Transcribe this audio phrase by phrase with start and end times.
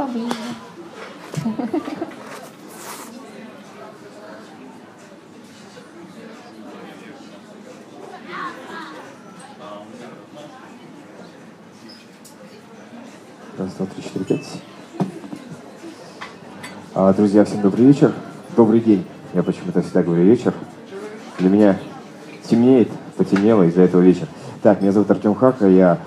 [0.00, 0.32] поближе.
[13.58, 14.62] Раз, два, три, четыре, пять.
[16.94, 18.14] А, друзья, всем добрый вечер.
[18.56, 19.04] Добрый день.
[19.34, 20.54] Я почему-то всегда говорю вечер.
[21.38, 21.78] Для меня
[22.48, 22.88] темнеет,
[23.18, 24.26] потемнело, из-за этого вечер.
[24.62, 25.98] Так, меня зовут Артем Хака, я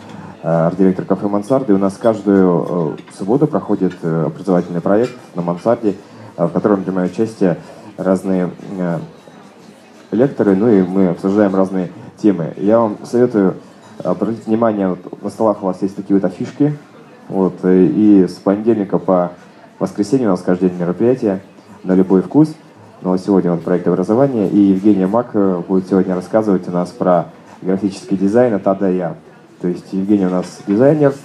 [0.43, 1.73] арт-директор кафе «Мансарды».
[1.73, 5.95] У нас каждую э, субботу проходит э, образовательный проект на «Мансарде»,
[6.35, 7.57] э, в котором принимают участие
[7.97, 8.99] разные э,
[10.11, 12.53] лекторы, ну и мы обсуждаем разные темы.
[12.57, 13.55] Я вам советую
[14.03, 16.77] обратить внимание, на столах у вас есть такие вот афишки,
[17.29, 19.31] вот, э, и с понедельника по
[19.79, 21.41] воскресенье у нас каждый день мероприятие
[21.83, 22.53] на любой вкус.
[23.01, 27.27] Но сегодня вот проект образования, и Евгения Мак э, будет сегодня рассказывать у нас про
[27.61, 29.15] графический дизайн от А до Я.
[29.63, 31.15] То есть Евгения у нас дизайнер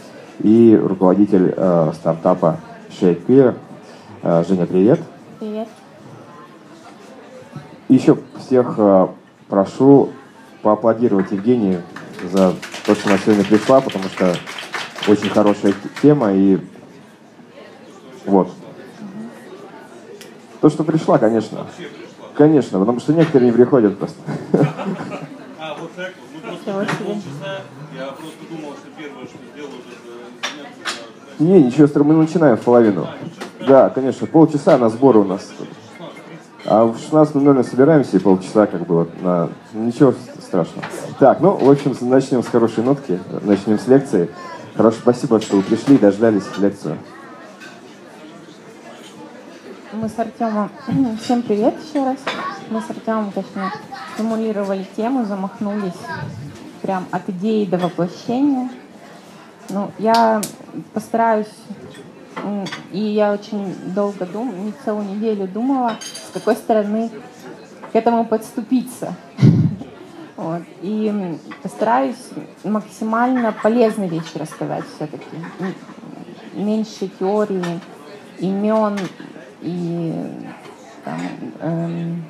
[0.45, 3.57] и руководитель э, стартапа Shakespeare.
[4.23, 5.01] Э, Женя, привет.
[5.41, 5.67] Привет.
[7.89, 9.09] Еще всех э,
[9.49, 10.11] прошу
[10.63, 11.83] поаплодировать Евгении
[12.33, 12.55] за
[12.87, 14.33] то, что она сегодня пришла, потому что
[15.09, 16.61] очень хорошая тема и
[18.25, 18.53] вот.
[20.61, 21.67] То, что пришла, конечно.
[22.37, 24.21] Конечно, потому что некоторые не приходят просто.
[25.59, 26.29] А, вот так вот.
[26.35, 26.41] Мы
[26.73, 27.63] просто полчаса.
[27.99, 32.57] Я просто думал, что первое, что сделаю, это извиняться за- Не, ничего страшного, мы начинаем
[32.57, 33.07] в половину.
[33.67, 35.53] Да, конечно, полчаса на сборы у нас.
[36.65, 39.49] А в 16.00 собираемся и полчаса как бы вот на...
[39.73, 40.87] Ничего страшного.
[41.19, 44.31] Так, ну, в общем, начнем с хорошей нотки, начнем с лекции.
[44.77, 46.99] Хорошо, спасибо, что вы пришли и дождались лекцию.
[49.93, 50.71] Мы с Артемом...
[51.23, 52.19] Всем привет еще раз.
[52.71, 53.73] Мы с Артемом, конечно,
[54.17, 55.93] формулировали тему, замахнулись
[56.83, 58.71] прям от идеи до воплощения.
[59.71, 60.41] Ну, я
[60.95, 61.53] постараюсь,
[62.91, 67.11] и я очень долго думала, не целую неделю думала, с какой стороны
[67.93, 69.15] к этому подступиться.
[70.37, 70.63] Вот.
[70.83, 72.29] И постараюсь
[72.63, 75.25] максимально полезные вещи рассказать все-таки.
[76.55, 77.81] Меньше теории,
[78.39, 78.97] имен
[79.63, 80.15] и
[81.05, 81.21] там,
[81.61, 82.25] эм,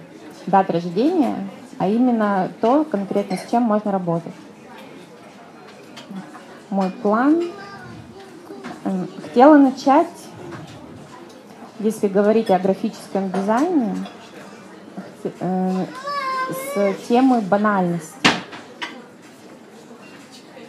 [0.47, 1.37] дат рождения,
[1.77, 4.33] а именно то конкретно, с чем можно работать.
[6.71, 7.43] Мой план.
[8.85, 10.07] эм, Хотела начать,
[11.79, 13.95] если говорить о графическом дизайне,
[15.25, 15.87] э,
[16.75, 18.17] с темы банальности.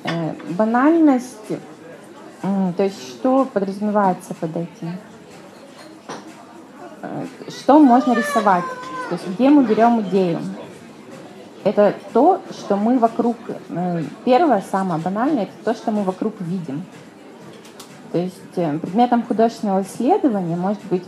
[0.03, 1.59] Э, Банальность,
[2.41, 4.97] то есть что подразумевается под этим?
[7.01, 8.63] Э, Что можно рисовать?
[9.09, 10.39] То есть где мы берем идею?
[11.63, 13.37] Это то, что мы вокруг...
[13.69, 16.83] э, Первое, самое банальное, это то, что мы вокруг видим.
[18.11, 21.03] То есть э, предметом художественного исследования может быть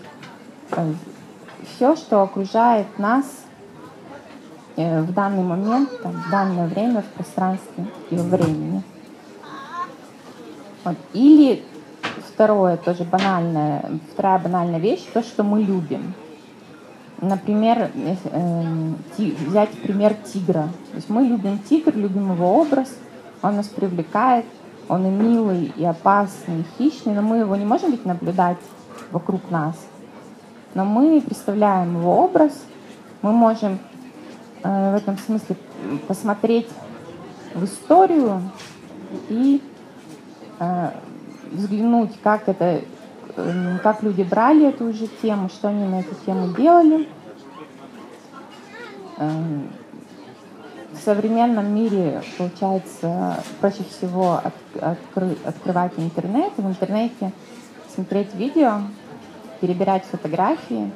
[1.76, 3.26] все, что окружает нас
[4.76, 8.84] э, в данный момент, там, в данное время, в пространстве и во времени.
[10.84, 10.98] Вот.
[11.14, 11.64] Или
[12.34, 16.14] второе, тоже банальное, вторая банальная вещь, то, что мы любим.
[17.22, 20.70] Например, э, взять пример тигра.
[20.90, 22.96] То есть мы любим тигр, любим его образ,
[23.44, 24.46] он нас привлекает,
[24.90, 28.58] он и милый, и опасный, и хищный, но мы его не можем ведь наблюдать
[29.12, 29.76] вокруг нас.
[30.74, 32.54] Но мы представляем его образ,
[33.22, 33.78] мы можем
[34.64, 35.58] э, в этом смысле
[36.08, 36.68] посмотреть
[37.54, 38.42] в историю
[39.30, 39.62] и
[40.60, 40.90] э,
[41.52, 42.82] взглянуть, как это,
[43.84, 47.08] как люди брали эту же тему, что они на эту тему делали.
[49.18, 49.70] Эм,
[50.94, 57.32] В современном мире, получается, проще всего от- откры- открывать интернет, в интернете
[57.96, 58.82] смотреть видео,
[59.62, 60.92] перебирать фотографии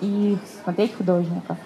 [0.00, 1.58] и смотреть художников.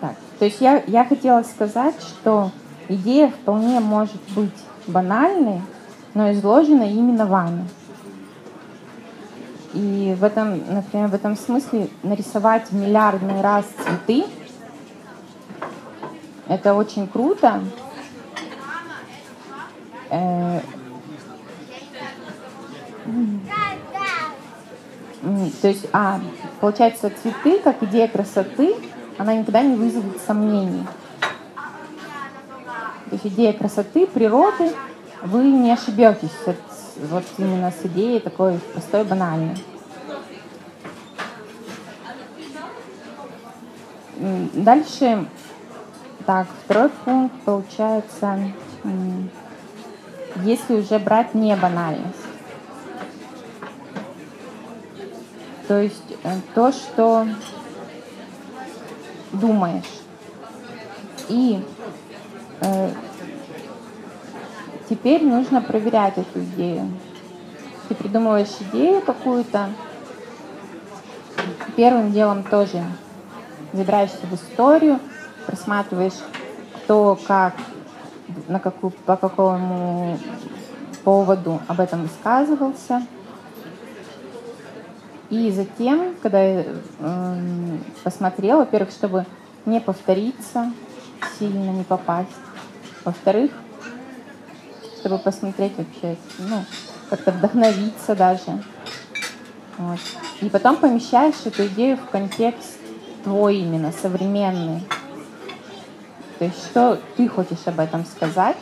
[0.00, 2.50] Так, то есть я, я хотела сказать, что
[2.88, 4.54] идея вполне может быть
[4.86, 5.60] банальной,
[6.14, 7.68] но изложена именно вами.
[9.72, 14.24] И в этом, например, в этом смысле нарисовать миллиардный раз цветы,
[16.46, 17.60] это очень круто.
[20.10, 20.60] Э,
[25.62, 26.20] То есть, а,
[26.60, 28.74] получается, цветы, как идея красоты,
[29.16, 30.84] она никогда не вызовет сомнений.
[33.14, 34.72] То есть идея красоты, природы,
[35.22, 36.56] вы не ошибетесь от-
[36.96, 39.56] вот именно с идеей такой простой, банальной.
[44.18, 45.28] Дальше,
[46.26, 48.36] так, второй пункт получается,
[50.42, 52.16] если уже брать не банальность.
[55.68, 57.28] То есть э, то, что
[59.32, 59.84] думаешь.
[61.28, 61.64] И
[64.88, 66.90] теперь нужно проверять эту идею.
[67.88, 69.68] Ты придумываешь идею какую-то,
[71.76, 72.82] первым делом тоже
[73.72, 75.00] забираешься в историю,
[75.46, 76.18] просматриваешь,
[76.76, 77.54] кто как,
[78.48, 80.18] на какую, по какому
[81.02, 83.06] поводу об этом высказывался.
[85.30, 86.64] И затем, когда я
[87.00, 89.26] э, посмотрела, во-первых, чтобы
[89.66, 90.72] не повториться,
[91.38, 92.28] сильно не попасть.
[93.04, 93.50] Во-вторых,
[95.00, 96.64] чтобы посмотреть вообще, ну,
[97.10, 98.62] как-то вдохновиться даже.
[99.76, 99.98] Вот.
[100.40, 102.78] И потом помещаешь эту идею в контекст
[103.24, 104.82] твой именно, современный.
[106.38, 108.56] То есть что ты хочешь об этом сказать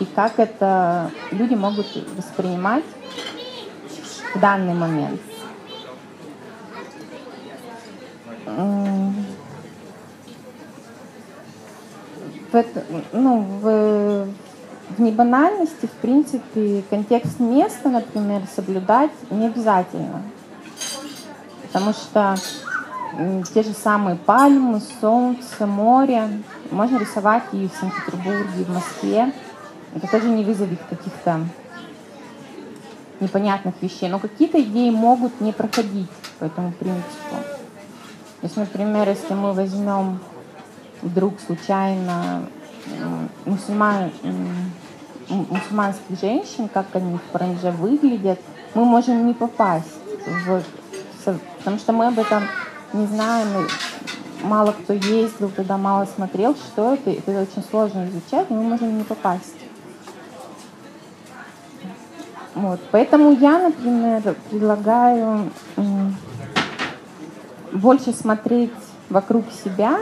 [0.00, 2.84] и как это люди могут воспринимать
[4.34, 5.20] в данный момент.
[12.62, 12.82] В,
[13.12, 14.26] ну, в,
[14.96, 20.22] в небанальности, в принципе, контекст места, например, соблюдать не обязательно.
[21.62, 22.36] Потому что
[23.52, 26.28] те же самые пальмы, солнце, море
[26.70, 29.32] можно рисовать и в Санкт-Петербурге, и в Москве.
[29.94, 31.40] Это тоже не вызовет каких-то
[33.20, 34.08] непонятных вещей.
[34.08, 37.36] Но какие-то идеи могут не проходить по этому принципу.
[38.40, 40.20] То есть, например, если мы возьмем
[41.02, 42.48] вдруг случайно
[43.44, 44.10] мусульман,
[45.28, 48.40] мусульманских женщин, как они в паранже выглядят,
[48.74, 49.94] мы можем не попасть
[50.26, 50.62] в...
[51.58, 52.44] Потому что мы об этом
[52.92, 53.66] не знаем,
[54.42, 58.96] мало кто ездил туда, мало смотрел, что это, это очень сложно изучать, но мы можем
[58.96, 59.54] не попасть.
[62.54, 62.80] Вот.
[62.90, 65.50] Поэтому я, например, предлагаю
[67.72, 68.72] больше смотреть
[69.10, 69.98] вокруг себя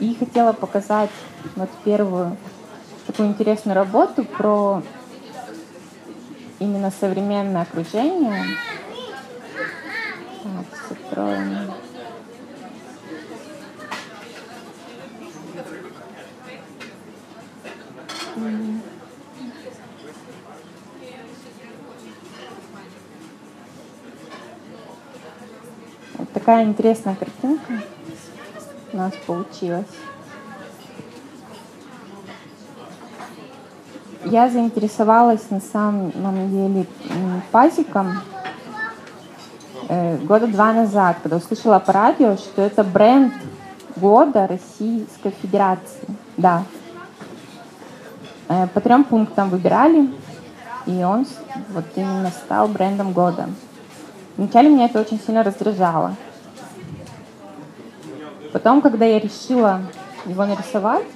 [0.00, 1.10] и хотела показать
[1.56, 2.36] вот первую
[3.06, 4.82] такую интересную работу про
[6.58, 8.44] именно современное окружение.
[10.42, 11.72] Так, закроем.
[26.16, 27.82] Вот такая интересная картинка
[28.92, 29.86] у нас получилась.
[34.24, 36.12] Я заинтересовалась на самом
[36.50, 36.86] деле
[37.50, 38.20] пазиком
[39.88, 43.32] э, года два назад, когда услышала по радио, что это бренд
[43.96, 46.06] года Российской Федерации.
[46.36, 46.64] Да,
[48.50, 50.10] Э, по трем пунктам выбирали,
[50.84, 51.24] и он
[51.68, 53.48] вот именно стал брендом года.
[54.36, 56.16] Вначале меня это очень сильно раздражало.
[58.52, 59.80] Потом, когда я решила
[60.26, 61.06] его нарисовать,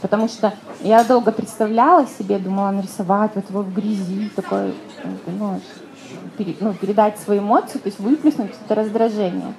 [0.00, 4.74] потому что я долго представляла себе, думала нарисовать вот его в грязи, такой,
[5.26, 5.60] ну,
[6.60, 9.54] ну, передать свои эмоции, то есть выплеснуть это раздражение.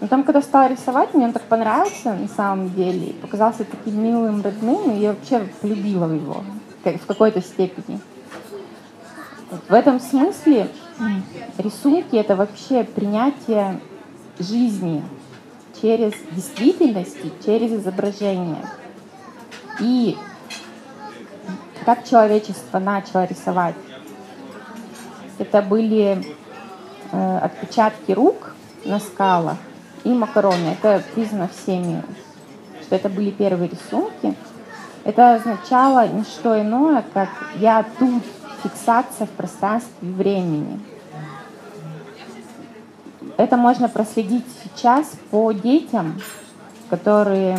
[0.00, 4.42] Но там, когда стала рисовать, мне он так понравился на самом деле, показался таким милым,
[4.42, 6.42] родным, и я вообще полюбила его
[6.84, 8.00] в какой-то степени.
[9.68, 10.68] В этом смысле
[11.58, 13.80] рисунки— это вообще принятие
[14.38, 15.02] жизни
[15.80, 18.66] через действительность, через изображение.
[19.80, 20.16] И
[21.84, 23.74] как человечество начало рисовать?
[25.38, 26.24] Это были
[27.10, 28.54] э, отпечатки рук
[28.84, 29.58] на скалах,
[30.04, 30.76] и макароны.
[30.80, 32.02] Это признано всеми,
[32.82, 34.34] что это были первые рисунки.
[35.04, 38.22] Это означало не что иное, как я тут,
[38.62, 40.80] фиксация в пространстве и времени.
[43.36, 46.20] Это можно проследить сейчас по детям,
[46.90, 47.58] которые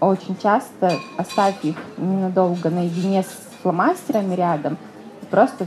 [0.00, 4.76] очень часто, оставив их ненадолго наедине с фломастерами рядом,
[5.30, 5.66] просто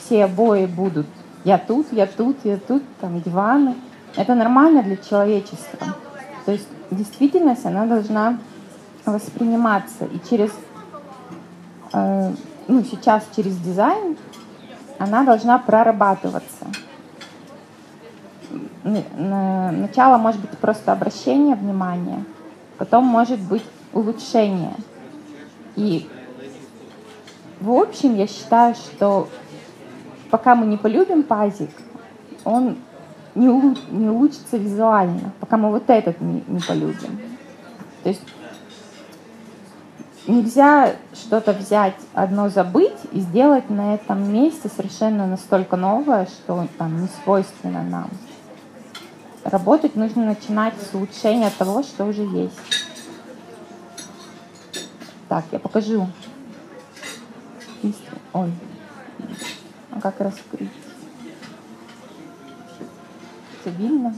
[0.00, 1.06] все обои будут
[1.44, 3.74] «я тут, я тут, я тут», там диваны–
[4.16, 5.94] это нормально для человечества.
[6.46, 8.38] То есть действительность, она должна
[9.04, 10.04] восприниматься.
[10.04, 10.50] И через,
[11.92, 12.32] э,
[12.68, 14.16] ну, сейчас через дизайн
[14.98, 16.66] она должна прорабатываться.
[18.82, 22.24] Начало может быть просто обращение внимания,
[22.78, 24.74] потом может быть улучшение.
[25.76, 26.08] И
[27.60, 29.28] в общем, я считаю, что
[30.30, 31.70] пока мы не полюбим пазик,
[32.44, 32.76] он
[33.34, 37.18] не, улу- не улучшится визуально, пока мы вот этот не, не полюбим.
[38.02, 38.22] То есть
[40.26, 47.02] нельзя что-то взять, одно забыть и сделать на этом месте совершенно настолько новое, что там
[47.02, 48.10] не свойственно нам.
[49.44, 52.58] Работать нужно начинать с улучшения того, что уже есть.
[55.28, 56.06] Так, я покажу.
[58.32, 58.52] Ой,
[59.90, 60.70] а как раскрыть?
[63.60, 64.14] Это видно?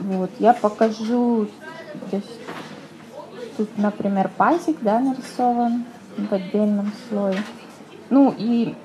[0.00, 1.48] Вот, я покажу
[2.06, 2.24] здесь
[3.58, 5.84] Тут, например, пазик, да, нарисован
[6.16, 7.42] в отдельном слое.
[8.08, 8.76] Ну и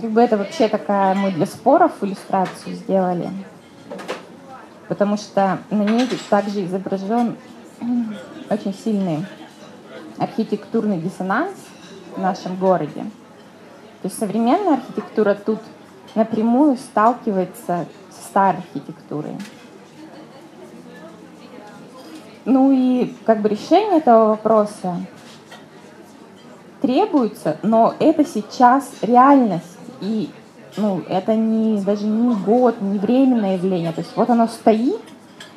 [0.00, 3.28] как бы это вообще такая мы для споров иллюстрацию сделали,
[4.86, 7.36] потому что на ней также изображен
[8.48, 9.26] очень сильный
[10.18, 11.56] архитектурный диссонанс
[12.14, 13.02] в нашем городе.
[14.02, 15.58] То есть современная архитектура тут
[16.14, 19.36] напрямую сталкивается с старой архитектурой.
[22.44, 24.96] Ну и как бы решение этого вопроса
[26.80, 29.78] требуется, но это сейчас реальность.
[30.00, 30.30] И
[30.76, 33.92] ну, это не, даже не год, не временное явление.
[33.92, 35.00] То есть вот оно стоит,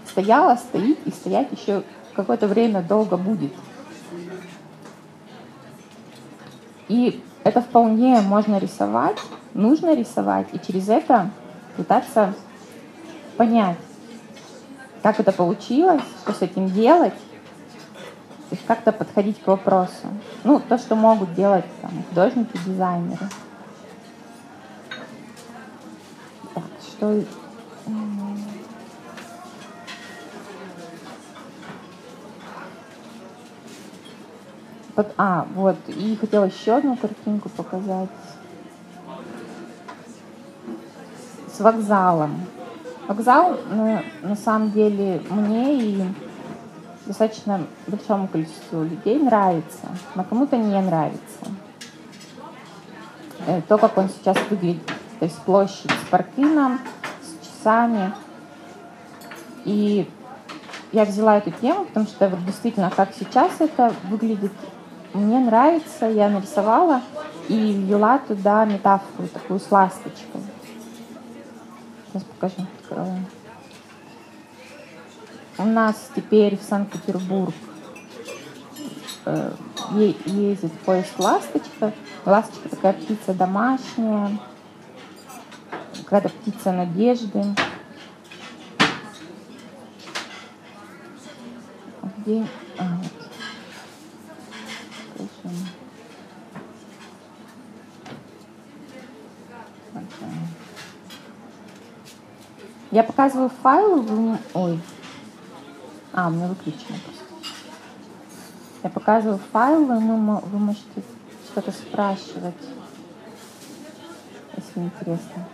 [0.05, 1.83] стояло, стоит и стоять еще
[2.15, 3.53] какое-то время долго будет.
[6.89, 9.17] И это вполне можно рисовать,
[9.53, 11.29] нужно рисовать, и через это
[11.75, 12.33] пытаться
[13.37, 13.77] понять,
[15.03, 20.07] как это получилось, что с этим делать, то есть как-то подходить к вопросу.
[20.45, 23.27] Ну, то, что могут делать там, художники, дизайнеры.
[26.53, 27.23] Так, что...
[34.95, 38.09] Вот, а, вот, и хотела еще одну картинку показать.
[41.51, 42.45] С вокзалом.
[43.07, 46.03] Вокзал, ну, на самом деле, мне и
[47.05, 51.45] достаточно большому количеству людей нравится, но кому-то не нравится.
[53.45, 54.85] Э, То, как он сейчас выглядит,
[55.19, 56.79] то есть площадь с паркином,
[57.21, 58.13] с часами.
[59.65, 60.09] И
[60.93, 64.53] я взяла эту тему, потому что вот действительно, как сейчас это выглядит,
[65.13, 67.01] мне нравится, я нарисовала
[67.49, 70.41] и ввела туда метафору такую с ласточкой.
[72.13, 72.67] Сейчас покажу.
[75.57, 77.55] У нас теперь в Санкт-Петербург
[79.25, 79.51] э,
[80.25, 81.91] ездит поезд «Ласточка».
[82.23, 84.37] Ласточка такая птица домашняя,
[86.03, 87.43] какая-то птица надежды.
[92.01, 92.45] А Где?
[92.77, 93.11] А, вот.
[95.17, 95.55] Покажу.
[99.95, 100.31] Ага.
[102.93, 104.37] Я показываю файлы, вы...
[104.53, 104.79] Ой.
[106.13, 106.95] А, меня выключено.
[108.83, 111.01] Я показываю файлы, мо- вы можете
[111.47, 112.53] что-то спрашивать,
[114.55, 115.47] если интересно.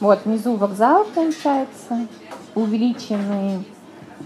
[0.00, 2.08] Вот, внизу вокзал получается,
[2.56, 3.62] увеличенные,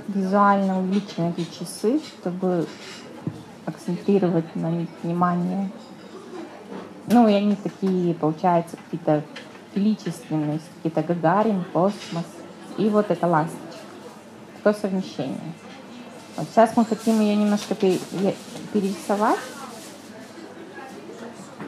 [0.08, 2.66] визуально увеличенные эти часы, чтобы
[3.66, 5.70] акцентрировать на них внимание.
[7.08, 9.22] Ну, и они такие, получается, какие-то
[9.76, 12.25] величественные, какие-то Гагарин, космос.
[12.78, 13.61] И вот это ласточка.
[14.56, 15.52] Такое совмещение.
[16.37, 19.38] Вот сейчас мы хотим ее немножко перерисовать,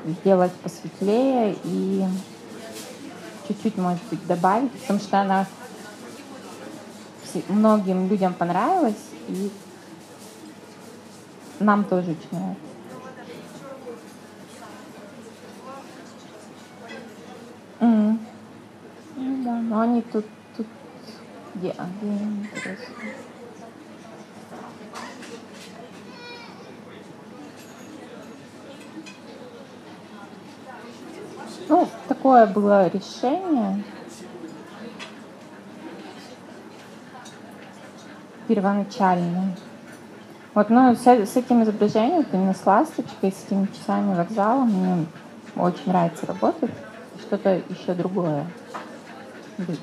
[0.04, 2.04] сделать посветлее и
[3.46, 5.46] чуть-чуть, может быть, добавить, потому что она
[7.48, 8.96] многим людям понравилась,
[9.28, 9.50] и
[11.60, 12.62] нам тоже очень нравится.
[17.80, 18.18] М.
[19.16, 20.24] Ну да, но они тут,
[20.56, 20.66] тут
[21.54, 22.78] где, а где?
[31.68, 33.84] Ну, такое было решение.
[38.48, 39.56] Первоначальное.
[40.54, 45.06] Вот, ну, с, с этим изображением, вот именно с ласточкой, с этими часами вокзала, мне
[45.54, 46.70] очень нравится работать.
[47.20, 48.44] Что-то еще другое,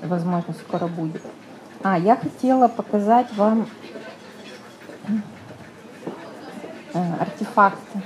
[0.03, 1.21] возможно, скоро будет.
[1.83, 3.67] А, я хотела показать вам
[6.93, 8.01] э, артефакты,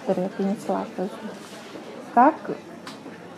[0.00, 1.10] которые я принесла тоже.
[2.14, 2.34] Как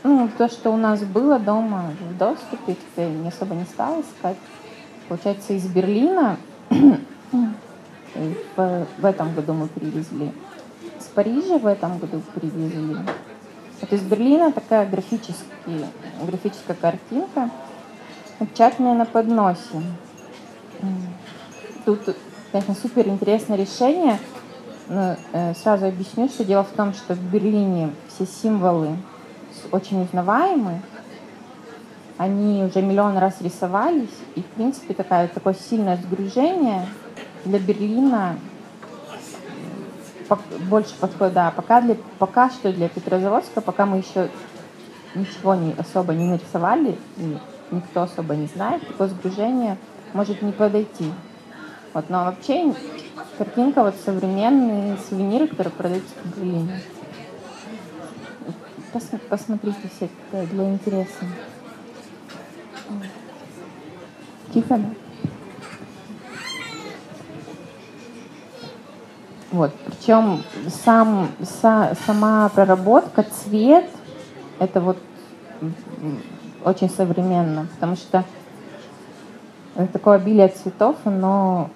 [0.04, 4.36] ну, то, что у нас было дома в доступе, теперь не особо не стала искать.
[5.08, 6.36] Получается, из Берлина
[8.56, 10.32] в, в этом году мы привезли.
[11.00, 12.96] С Парижа в этом году привезли.
[13.80, 15.84] Вот из Берлина такая графический,
[16.22, 17.50] графическая картинка.
[18.38, 19.82] Печатная на подносе.
[21.84, 22.16] Тут,
[22.52, 24.18] конечно, супер интересное решение.
[24.88, 28.96] Но э, сразу объясню, что дело в том, что в Берлине все символы
[29.72, 30.80] очень узнаваемы.
[32.18, 36.86] Они уже миллион раз рисовались, и, в принципе, такая, такое сильное сгружение
[37.44, 38.38] для Берлина
[40.68, 44.28] больше подходит, да, пока, для, пока что для Петрозаводска, пока мы еще
[45.14, 47.38] ничего не, особо не нарисовали, и
[47.70, 49.76] никто особо не знает, такое сгружение
[50.12, 51.12] может не подойти.
[51.92, 52.74] Вот, но вообще
[53.38, 56.80] картинка вот современные сувениры, которые продаются в Берлине.
[58.92, 61.26] Пос, посмотрите все это для интереса.
[64.52, 65.05] Тихо, да?
[69.52, 69.72] Вот.
[69.86, 70.42] Причем
[70.84, 73.88] сам, са, сама проработка, цвет,
[74.58, 74.98] это вот
[76.64, 78.24] очень современно, потому что
[79.92, 81.70] такое обилие цветов, но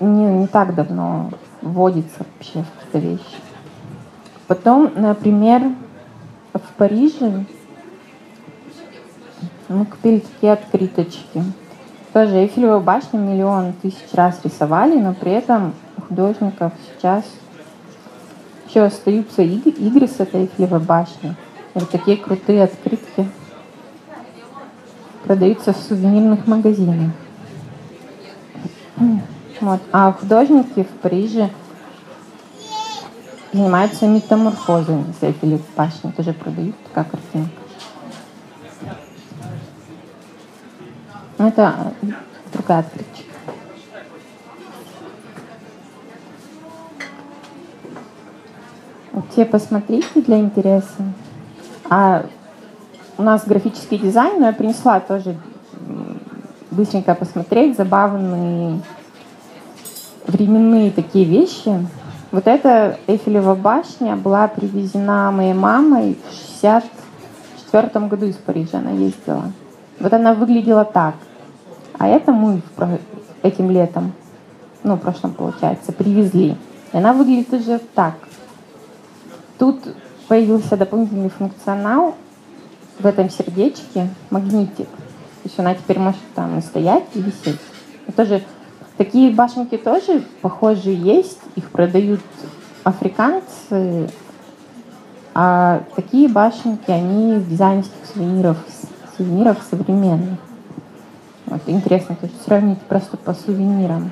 [0.00, 1.30] не, не так давно
[1.60, 3.36] вводится вообще в какие-то вещи.
[4.46, 5.62] Потом, например,
[6.54, 7.44] в Париже
[9.68, 11.42] мы купили такие открыточки.
[12.14, 15.74] Тоже Эйфелева башня миллион тысяч раз рисовали, но при этом
[16.08, 17.24] художников сейчас
[18.68, 21.34] еще остаются игры, с этой Эйфелевой башней.
[21.74, 23.28] Вот такие крутые открытки
[25.24, 27.12] продаются в сувенирных магазинах.
[29.60, 29.80] Вот.
[29.92, 31.50] А художники в Париже
[33.52, 36.10] занимаются метаморфозами с Эйфелевой башни.
[36.10, 37.50] Тоже продают такая картинка.
[41.38, 41.92] Это
[42.52, 43.17] другая открытка.
[49.30, 51.02] Все посмотрите для интереса.
[51.88, 52.26] А
[53.16, 55.36] у нас графический дизайн, но я принесла тоже
[56.70, 58.80] быстренько посмотреть забавные
[60.26, 61.86] временные такие вещи.
[62.30, 68.78] Вот эта Эйфелева башня была привезена моей мамой в 64 году из Парижа.
[68.78, 69.50] Она ездила.
[69.98, 71.14] Вот она выглядела так.
[71.98, 72.60] А это мы
[73.42, 74.12] этим летом,
[74.84, 76.56] ну, в прошлом, получается, привезли.
[76.92, 78.14] И она выглядит уже так.
[79.58, 79.80] Тут
[80.28, 82.14] появился дополнительный функционал
[82.98, 84.88] в этом сердечке, магнитик.
[84.88, 87.60] То есть она теперь может там и стоять, и висеть.
[88.06, 88.42] И тоже
[88.96, 92.20] такие башенки тоже похожие есть, их продают
[92.84, 94.10] африканцы,
[95.34, 98.56] а такие башенки, они в дизайнерских сувенирах,
[99.16, 100.38] сувенирах современных.
[101.46, 104.10] Вот, интересно, то есть сравнить просто по сувенирам.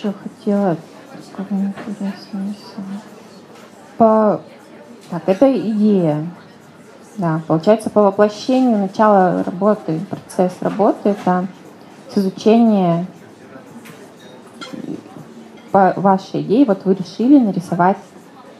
[0.00, 0.76] Еще хотела
[3.98, 4.40] по
[5.10, 6.26] так это идея.
[7.18, 11.46] Да получается по воплощению начала работы процесс работы это
[12.12, 13.06] с изучения
[15.70, 17.98] по вашей идее вот вы решили нарисовать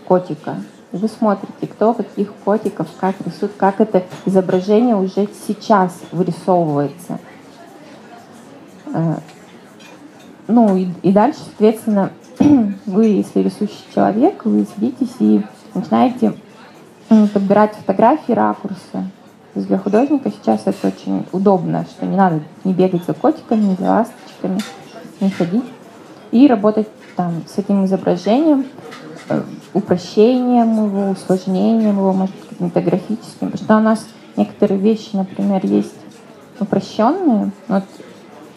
[0.07, 0.57] котика.
[0.93, 7.19] И вы смотрите, кто каких котиков как рисует, как это изображение уже сейчас вырисовывается.
[10.51, 12.11] Ну и, и дальше, соответственно,
[12.87, 15.43] вы, если рисующий человек, вы садитесь и
[15.75, 16.35] начинаете
[17.33, 19.05] подбирать фотографии, ракурсы.
[19.55, 23.91] Для художника сейчас это очень удобно, что не надо не бегать за котиками, не за
[23.91, 24.61] ласточками,
[25.21, 25.65] не ходить.
[26.31, 28.65] И работать там с этим изображением,
[29.29, 29.43] э,
[29.75, 33.51] упрощением его, усложнением его, может быть, каким-то графическим.
[33.51, 35.95] Потому что у нас некоторые вещи, например, есть
[36.61, 37.51] упрощенные.
[37.67, 37.85] Вот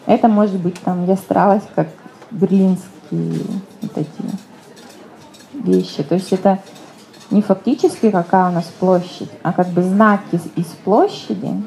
[0.06, 1.88] это может быть там, я старалась как
[2.30, 3.44] берлинские
[3.82, 4.08] вот эти
[5.52, 6.02] вещи.
[6.02, 6.60] То есть это
[7.30, 11.62] не фактически какая у нас площадь, а как бы знаки из площади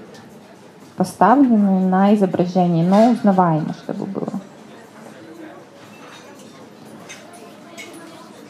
[0.95, 4.33] поставлены на изображение, но узнаваемо, чтобы было.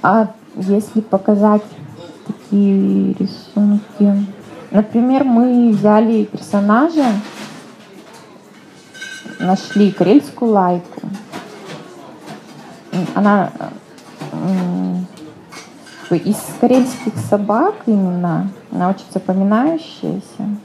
[0.02, 1.64] А если показать
[2.26, 4.26] такие рисунки,
[4.72, 7.06] например, мы взяли персонажа,
[9.40, 11.02] нашли карельскую лайку.
[13.16, 13.52] Она
[16.10, 20.58] из карельских собак именно, она очень запоминающаяся.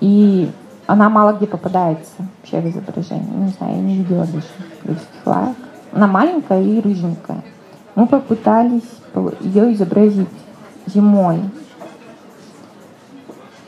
[0.00, 0.50] И
[0.86, 3.34] она мало где попадается вообще в изображении.
[3.34, 4.46] Не знаю, я не видела даже
[4.82, 5.56] крыльских лаек.
[5.92, 7.42] Она маленькая и рыженькая.
[7.94, 8.82] Мы попытались
[9.40, 10.28] ее изобразить
[10.86, 11.40] зимой.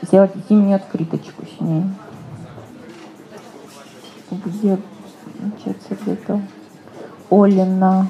[0.02, 1.84] Сделать зимнюю открыточку с ней.
[4.30, 4.78] Где,
[5.38, 6.40] получается, где-то
[7.30, 8.08] Олина.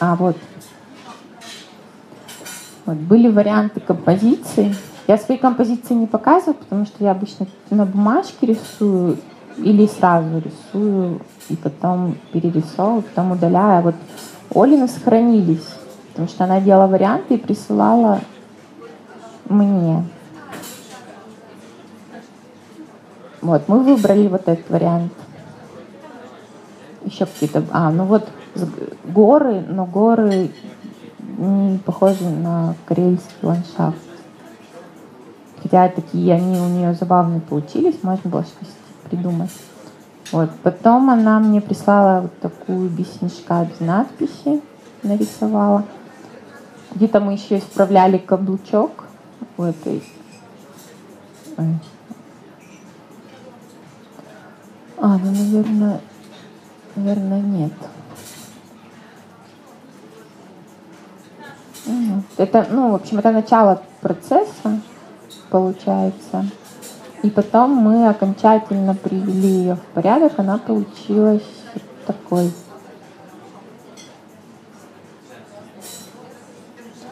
[0.00, 0.36] А, вот.
[2.86, 2.96] Вот.
[2.96, 4.74] Были варианты композиции.
[5.06, 9.18] Я свои композиции не показываю, потому что я обычно на бумажке рисую
[9.56, 13.78] или сразу рисую и потом перерисовываю, потом удаляю.
[13.78, 13.94] А вот
[14.54, 15.66] Олины сохранились,
[16.10, 18.20] потому что она делала варианты и присылала
[19.48, 20.04] мне.
[23.40, 25.12] Вот, мы выбрали вот этот вариант.
[27.04, 27.64] Еще какие-то...
[27.70, 28.28] А, ну вот
[29.04, 30.50] горы, но горы
[31.38, 33.98] не похожи на карельский ландшафт.
[35.62, 38.70] Хотя такие они у нее забавные получились, можно было что-то
[39.08, 39.50] придумать.
[40.32, 40.50] Вот.
[40.62, 44.60] Потом она мне прислала вот такую снежка, без надписи
[45.02, 45.84] нарисовала.
[46.94, 49.04] Где-то мы еще исправляли каблучок
[49.56, 50.02] у этой.
[55.00, 56.00] А, ну, наверное,
[56.96, 57.72] наверное, нет.
[62.36, 64.80] Это, ну, в общем, это начало процесса
[65.50, 66.46] получается.
[67.22, 71.42] И потом мы окончательно привели ее в порядок, она получилась
[72.06, 72.52] такой.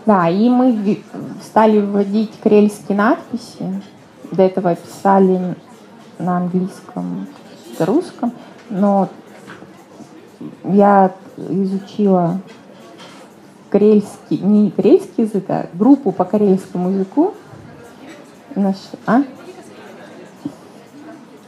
[0.04, 1.02] Да, и мы
[1.42, 3.82] стали вводить карельские надписи.
[4.30, 5.56] До этого писали
[6.18, 7.26] на английском,
[7.84, 8.32] русском,
[8.70, 9.08] но
[10.64, 12.40] я изучила
[13.70, 17.34] карельский, не карельский язык, а группу по карельскому языку,
[18.56, 19.22] Наш, а?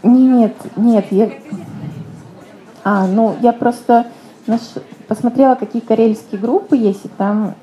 [0.02, 1.30] Нет, нет, я...
[2.84, 4.08] А, ну, я просто
[4.46, 4.60] наш...
[5.08, 7.54] посмотрела, какие карельские группы есть, и там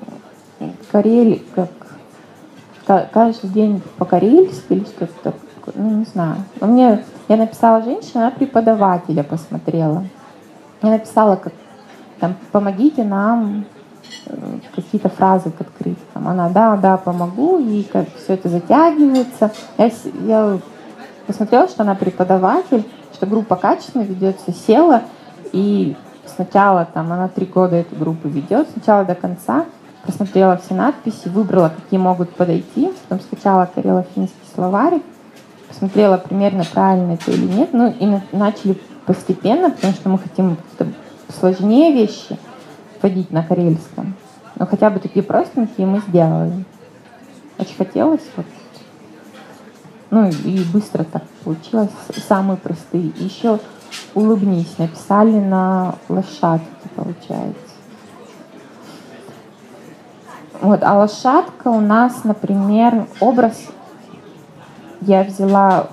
[0.90, 6.42] Карель, как каждый день по-карельски или что-то такое, ну, не знаю.
[6.60, 10.04] Но мне, я написала женщина, она преподавателя посмотрела.
[10.82, 11.52] Я написала, как,
[12.20, 13.64] там, помогите нам
[14.74, 16.28] какие-то фразы к открыткам.
[16.28, 19.52] Она, да, да, помогу, и как все это затягивается.
[19.78, 19.90] Я,
[20.24, 20.58] я
[21.26, 25.02] посмотрела, что она преподаватель, что группа качественно ведется, села,
[25.52, 29.64] и сначала там она три года эту группу ведет, сначала до конца,
[30.04, 35.02] посмотрела все надписи, выбрала, какие могут подойти, потом скачала карело-финский словарик,
[35.68, 40.56] посмотрела примерно правильно это или нет, ну и начали постепенно, потому что мы хотим
[41.38, 42.38] сложнее вещи,
[43.00, 44.14] ходить на карельском.
[44.56, 46.64] Но хотя бы такие простенькие мы сделали.
[47.58, 48.22] Очень хотелось.
[48.36, 48.46] Вот.
[50.10, 51.90] Ну и быстро так получилось.
[52.26, 53.12] Самые простые.
[53.18, 53.58] Еще
[54.14, 54.78] улыбнись.
[54.78, 57.60] Написали на лошадке, получается.
[60.60, 63.60] Вот, а лошадка у нас, например, образ
[65.06, 65.88] я взяла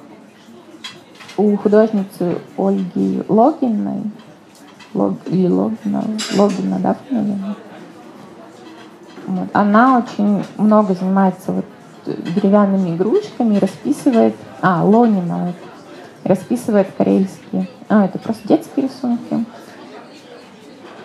[1.37, 4.03] у художницы Ольги Логиной
[4.93, 6.03] Лог, или Логина,
[6.37, 7.55] Логина, да, наверное.
[9.25, 9.49] Вот.
[9.53, 11.65] Она очень много занимается вот
[12.05, 15.55] деревянными игрушками, расписывает, а, Лонина, вот,
[16.23, 19.45] расписывает карельские, а, это просто детские рисунки,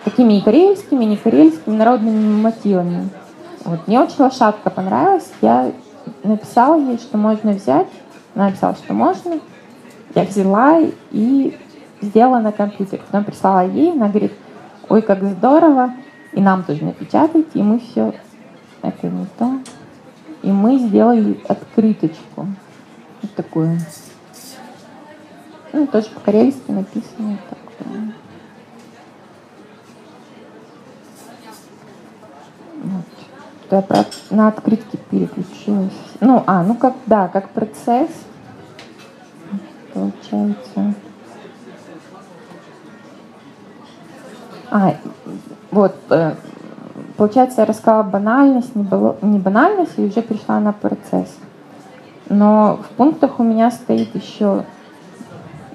[0.03, 3.09] такими и карельскими, и не карельскими, народными мотивами.
[3.63, 3.87] Вот.
[3.87, 5.71] Мне очень лошадка понравилась, я
[6.23, 7.87] написала ей, что можно взять,
[8.35, 9.39] она написала, что можно,
[10.15, 10.79] я взяла
[11.11, 11.57] и
[12.01, 13.01] сделала на компьютере.
[13.05, 14.33] Потом прислала ей, она говорит,
[14.87, 15.93] ой, как здорово,
[16.33, 18.13] и нам тоже напечатайте, и мы все,
[18.81, 19.59] это не то.
[20.41, 22.47] И мы сделали открыточку,
[23.21, 23.77] вот такую.
[25.71, 27.37] Ну, тоже по-карельски написано.
[27.49, 28.13] Такое.
[32.83, 33.18] Вот.
[33.71, 35.93] Я про, на открытки переключилась.
[36.21, 38.09] Ну, а, ну как, да, как процесс
[39.93, 40.93] получается.
[44.71, 44.95] А,
[45.71, 46.35] вот, э,
[47.17, 51.35] получается, я рассказала банальность, не, было, не банальность, и уже пришла на процесс.
[52.29, 54.65] Но в пунктах у меня стоит еще...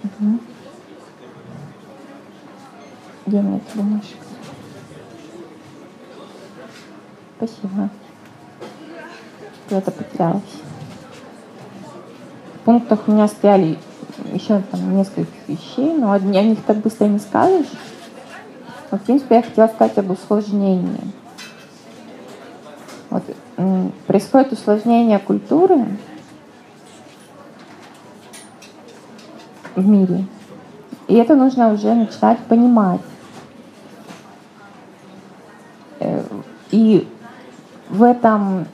[0.04, 0.38] Угу.
[3.26, 3.78] Где у меня эта
[7.46, 7.90] Спасибо.
[9.68, 10.42] Куда-то потерялась.
[12.54, 13.78] В пунктах у меня стояли
[14.32, 17.66] еще там несколько вещей, но о них так быстро не скажешь.
[18.90, 21.12] Но, в принципе, я хотела сказать об усложнении.
[23.10, 23.22] Вот
[24.06, 25.86] происходит усложнение культуры
[29.74, 30.26] в мире.
[31.08, 33.00] И это нужно уже начинать понимать.
[36.00, 36.22] Э,
[36.70, 37.06] и
[37.94, 38.66] в этом...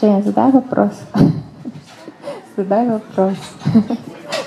[0.00, 0.92] Женя, задай вопрос.
[2.56, 3.34] Задай вопрос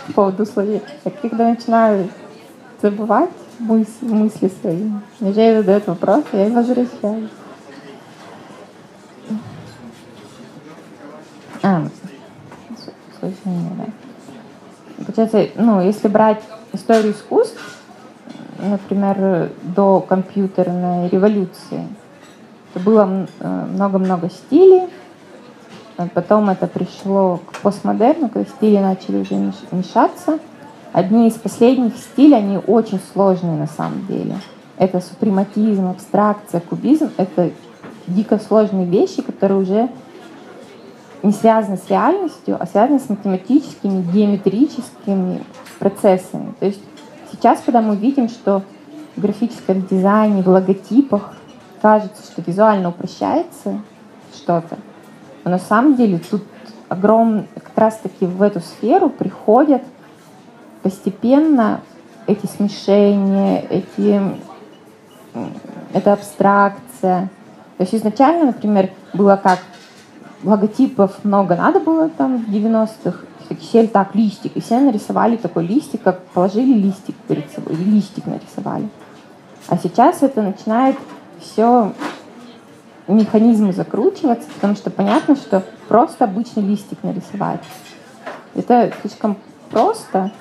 [0.07, 0.81] по поводу условий.
[1.03, 2.09] Я когда начинаю
[2.81, 7.29] забывать мысли, мысли свои, Женя задает вопрос, я его возвращаюсь.
[11.61, 11.87] А,
[13.19, 15.05] сложнее, да.
[15.05, 16.41] Получается, ну, если брать
[16.71, 17.82] историю искусств,
[18.63, 21.87] например, до компьютерной революции,
[22.73, 24.89] то было э, много-много стилей,
[26.13, 30.39] потом это пришло к постмодерну, когда стили начали уже мешаться.
[30.91, 34.37] Одни из последних стилей, они очень сложные на самом деле.
[34.77, 37.11] Это супрематизм, абстракция, кубизм.
[37.17, 37.51] Это
[38.07, 39.89] дико сложные вещи, которые уже
[41.21, 45.43] не связаны с реальностью, а связаны с математическими, геометрическими
[45.79, 46.53] процессами.
[46.59, 46.81] То есть
[47.33, 48.63] сейчас, когда мы видим, что
[49.15, 51.33] в графическом дизайне, в логотипах
[51.81, 53.81] кажется, что визуально упрощается
[54.33, 54.77] что-то,
[55.43, 56.43] но на самом деле тут
[56.87, 59.81] огромный, как раз таки в эту сферу приходят
[60.81, 61.81] постепенно
[62.27, 64.21] эти смешения, эти,
[65.93, 67.29] эта абстракция.
[67.77, 69.59] То есть изначально, например, было как
[70.43, 73.19] логотипов много надо было там в 90-х,
[73.53, 74.55] Excel так, листик.
[74.55, 78.89] И все нарисовали такой листик, как положили листик перед собой, и листик нарисовали.
[79.67, 80.97] А сейчас это начинает
[81.39, 81.93] все
[83.07, 87.61] механизмы закручиваться, потому что понятно, что просто обычный листик нарисовать.
[88.55, 89.37] Это слишком
[89.71, 90.31] просто,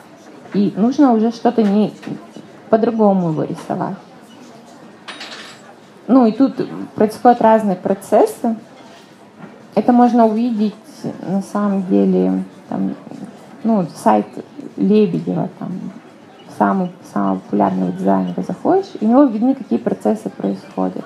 [0.55, 1.93] и нужно уже что-то не
[2.71, 3.97] по-другому его рисовать.
[6.07, 6.55] Ну и тут
[6.95, 8.57] происходят разные процессы.
[9.75, 10.75] Это можно увидеть
[11.27, 12.95] на самом деле там,
[13.65, 14.27] ну, сайт
[14.79, 15.73] Лебедева, там,
[16.57, 21.05] самый, самый популярный дизайнер, заходишь, и у него видны, какие процессы происходят.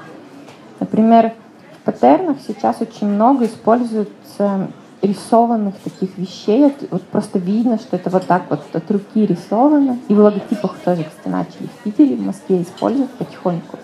[0.78, 1.32] Например,
[1.80, 4.68] в паттернах сейчас очень много используется
[5.02, 6.72] рисованных таких вещей.
[6.90, 9.98] Вот просто видно, что это вот так вот от руки рисовано.
[10.08, 13.78] И в логотипах тоже, кстати, начали в Питере, в Москве использовать потихоньку.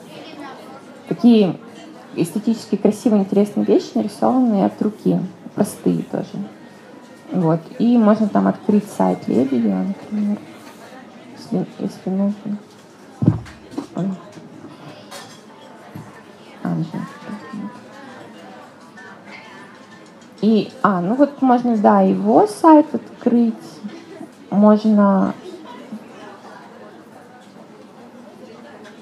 [1.09, 1.57] Такие
[2.15, 5.19] эстетически красивые, интересные вещи, нарисованные от руки.
[5.55, 6.29] Простые тоже.
[7.33, 7.61] Вот.
[7.79, 10.39] И можно там открыть сайт Лебедева, например,
[11.37, 12.59] если, если нужно.
[20.43, 23.55] И, а, ну вот можно, да, его сайт открыть,
[24.51, 25.35] можно...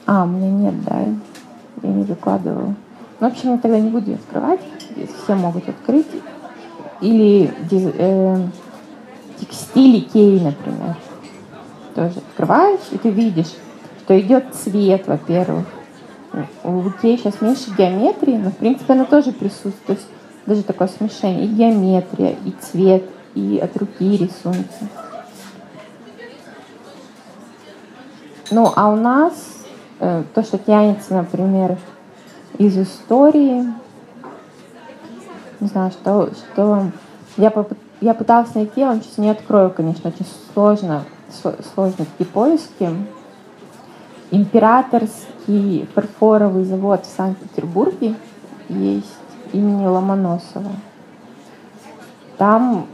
[0.07, 1.01] А, у меня нет, да,
[1.83, 2.75] я не выкладывала.
[3.21, 4.61] Ну, в общем, тогда не буду открывать,
[5.25, 6.07] все могут открыть
[7.01, 8.47] или э,
[9.39, 10.97] текстиль Икеи, например.
[11.95, 13.55] Тоже открываешь, и ты видишь,
[14.05, 15.67] что идет цвет, во-первых.
[16.63, 20.01] У Икеи сейчас меньше геометрии, но, в принципе, она тоже присутствует.
[20.47, 21.45] Даже такое смешение.
[21.45, 24.89] И геометрия, и цвет, и от руки рисунки.
[28.51, 29.33] Ну, а у нас
[30.01, 31.79] э, то, что тянется, например,
[32.59, 33.65] из истории,
[35.61, 36.87] не знаю, что, что
[37.37, 37.73] я, поп...
[38.01, 41.05] я пыталась найти, я вам сейчас не открою, конечно, очень сложно,
[41.75, 42.89] сложные такие поиски.
[44.31, 48.15] Императорский фарфоровый завод в Санкт-Петербурге
[48.69, 49.07] есть
[49.53, 50.71] имени Ломоносова.
[52.39, 52.87] Там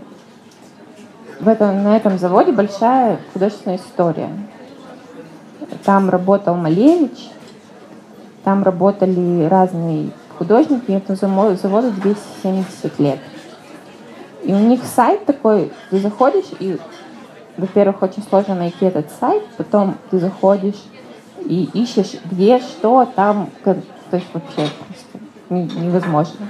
[1.38, 4.30] в этом, на этом заводе большая художественная история.
[5.84, 7.30] Там работал Малевич,
[8.42, 11.16] там работали разные художники, этому
[11.56, 13.18] заводу 270 лет.
[14.44, 16.78] И у них сайт такой, ты заходишь, и,
[17.56, 20.82] во-первых, очень сложно найти этот сайт, потом ты заходишь
[21.44, 23.76] и ищешь, где, что, там, то
[24.12, 25.18] есть вообще просто
[25.48, 26.48] невозможно.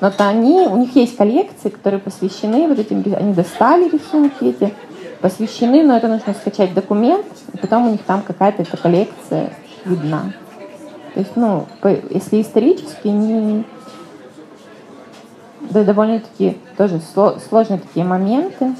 [0.00, 4.72] Но то они, у них есть коллекции, которые посвящены вот этим, они достали рисунки эти,
[5.20, 9.52] посвящены, но это нужно скачать документ, и потом у них там какая-то эта коллекция
[9.84, 10.32] видна.
[11.14, 11.66] То есть, ну,
[12.10, 13.64] если исторически, не,
[15.70, 18.74] да, довольно-таки тоже сложные такие моменты.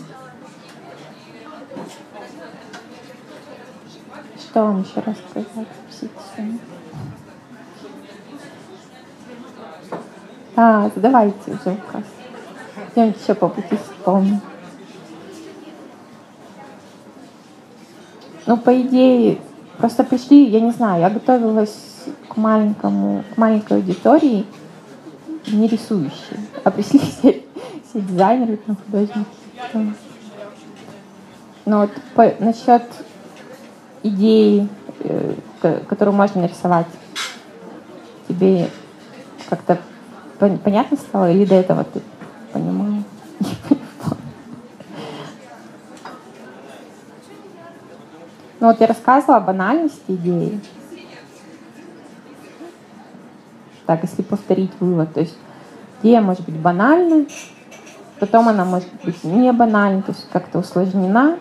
[4.39, 5.69] Что вам еще рассказать?
[10.57, 12.05] А, задавайте уже вопрос.
[12.97, 14.41] Я еще по пути вспомню.
[18.47, 19.39] Ну, по идее,
[19.77, 21.98] просто пришли, я не знаю, я готовилась
[22.29, 24.47] к маленькому, к маленькой аудитории,
[25.47, 27.43] не рисующей, а пришли все,
[27.89, 29.27] все дизайнеры, там, художники.
[31.65, 32.83] Но вот по, насчет
[34.03, 34.69] идеи,
[35.01, 35.35] э,
[35.89, 36.87] которую можно нарисовать,
[38.27, 38.71] тебе
[39.49, 39.79] как-то
[40.39, 42.01] понятно стало или до этого ты
[42.53, 43.03] понимал?
[48.61, 50.61] Ну вот я рассказывала о банальности идеи.
[53.89, 55.35] Так, если повторить вывод, то есть
[56.03, 57.25] идея может быть банальна,
[58.21, 61.39] потом она может быть не банальна, то есть как-то усложнена.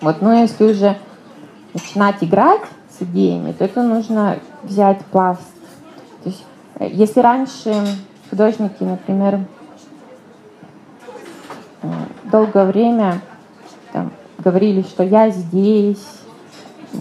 [0.00, 0.96] Вот, но если уже
[1.74, 5.42] начинать играть с идеями, то это нужно взять пласт.
[6.22, 7.74] То есть, э, если раньше
[8.30, 9.40] художники, например,
[11.82, 11.88] э,
[12.24, 13.20] долгое время
[13.92, 16.19] там, говорили, что я здесь,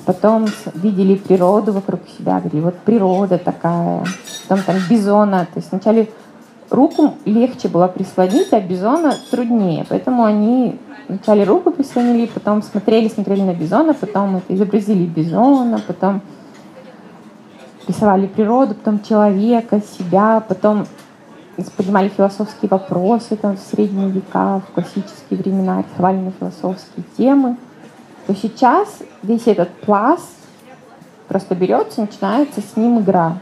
[0.05, 4.03] потом видели природу вокруг себя, говорили, вот природа такая,
[4.47, 6.09] потом там бизона, то есть вначале
[6.69, 13.41] руку легче было прислонить, а бизона труднее, поэтому они вначале руку прислонили, потом смотрели, смотрели
[13.41, 16.21] на бизона, потом это изобразили бизона, потом
[17.87, 20.85] рисовали природу, потом человека, себя, потом
[21.75, 27.57] поднимали философские вопросы там, в средние века, в классические времена, рисовали на философские темы,
[28.29, 30.29] то сейчас весь этот пласт
[31.27, 33.39] просто берется, начинается с ним игра.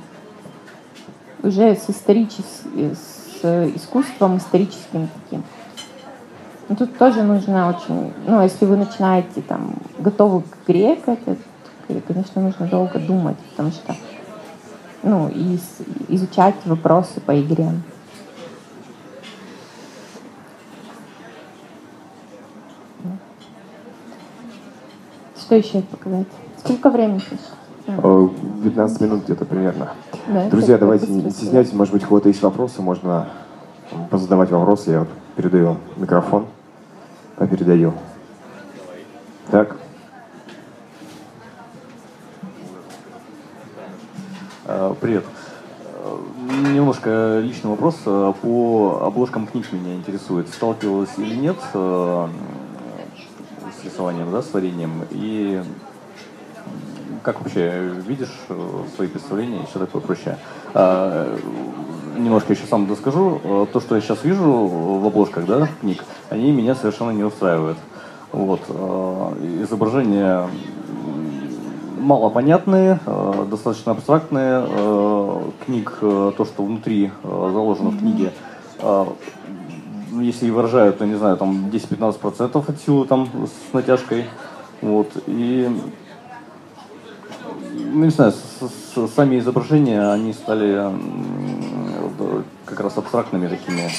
[1.43, 3.43] Уже с, историческим, с
[3.75, 5.43] искусством историческим таким.
[6.69, 11.35] Но тут тоже нужно очень, ну, если вы начинаете там готовы к игре, это,
[12.07, 13.93] конечно, нужно долго думать, потому что,
[15.03, 15.59] ну, и
[16.07, 17.71] изучать вопросы по игре.
[25.47, 26.27] Что еще показать?
[26.57, 27.39] Сколько времени сейчас?
[28.65, 29.91] 15 минут где-то примерно.
[30.27, 33.29] Да, Друзья, давайте не стесняйтесь, может быть, у кого-то есть вопросы, можно
[34.09, 34.91] позадавать вопросы.
[34.91, 35.07] Я вот
[35.37, 36.47] передаю микрофон,
[37.37, 37.93] а передаю.
[39.49, 39.77] Так.
[44.65, 45.23] А, привет.
[46.73, 47.95] Немножко личный вопрос.
[48.03, 50.49] По обложкам книг меня интересует.
[50.49, 51.55] Сталкивалась или нет
[53.79, 55.05] с рисованием, да, с творением.
[55.11, 55.61] И
[57.23, 60.37] как вообще видишь э, свои представления и все такое прочее.
[60.73, 61.37] А,
[62.17, 63.41] немножко еще сам доскажу.
[63.43, 67.77] Э, то, что я сейчас вижу в обложках да, книг, они меня совершенно не устраивают.
[68.31, 68.61] Вот.
[68.69, 70.47] Э, изображения
[71.99, 72.99] малопонятные,
[73.49, 74.65] достаточно абстрактные.
[75.65, 78.31] Книг, то, что внутри заложено в книге,
[80.17, 84.25] ну, если и выражают, то, не знаю, там 10-15% от силы там с натяжкой.
[84.81, 85.11] Вот.
[85.27, 85.69] И,
[87.73, 88.35] ну, не знаю, с,
[88.95, 90.91] с, сами изображения, они стали
[92.65, 93.91] как раз абстрактными такими,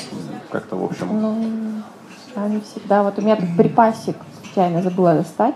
[0.51, 1.21] как-то, в общем.
[1.21, 1.83] Ну,
[2.35, 3.05] они всегда.
[3.05, 5.55] Вот у меня тут припасик, случайно забыла достать.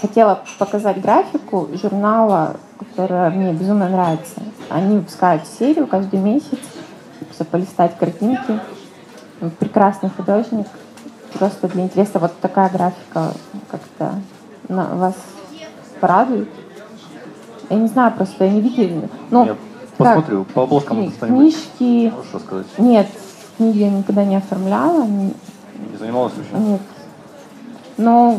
[0.00, 4.42] Хотела показать графику журнала, которая мне безумно нравится.
[4.70, 6.58] Они выпускают серию каждый месяц,
[7.32, 8.58] чтобы полистать картинки
[9.50, 10.66] прекрасный художник.
[11.38, 13.32] Просто для интереса вот такая графика
[13.70, 14.14] как-то
[14.68, 15.14] вас
[16.00, 16.48] порадует.
[17.70, 19.08] Я не знаю, просто я не видела.
[19.30, 19.56] Ну, я
[19.96, 22.12] посмотрю, по обложкам кни- Книжки...
[22.28, 22.66] Что сказать?
[22.78, 23.08] Нет,
[23.56, 25.04] книги я никогда не оформляла.
[25.06, 25.34] Не,
[25.90, 26.56] не занималась вообще?
[26.56, 26.80] Нет.
[27.96, 28.38] Но...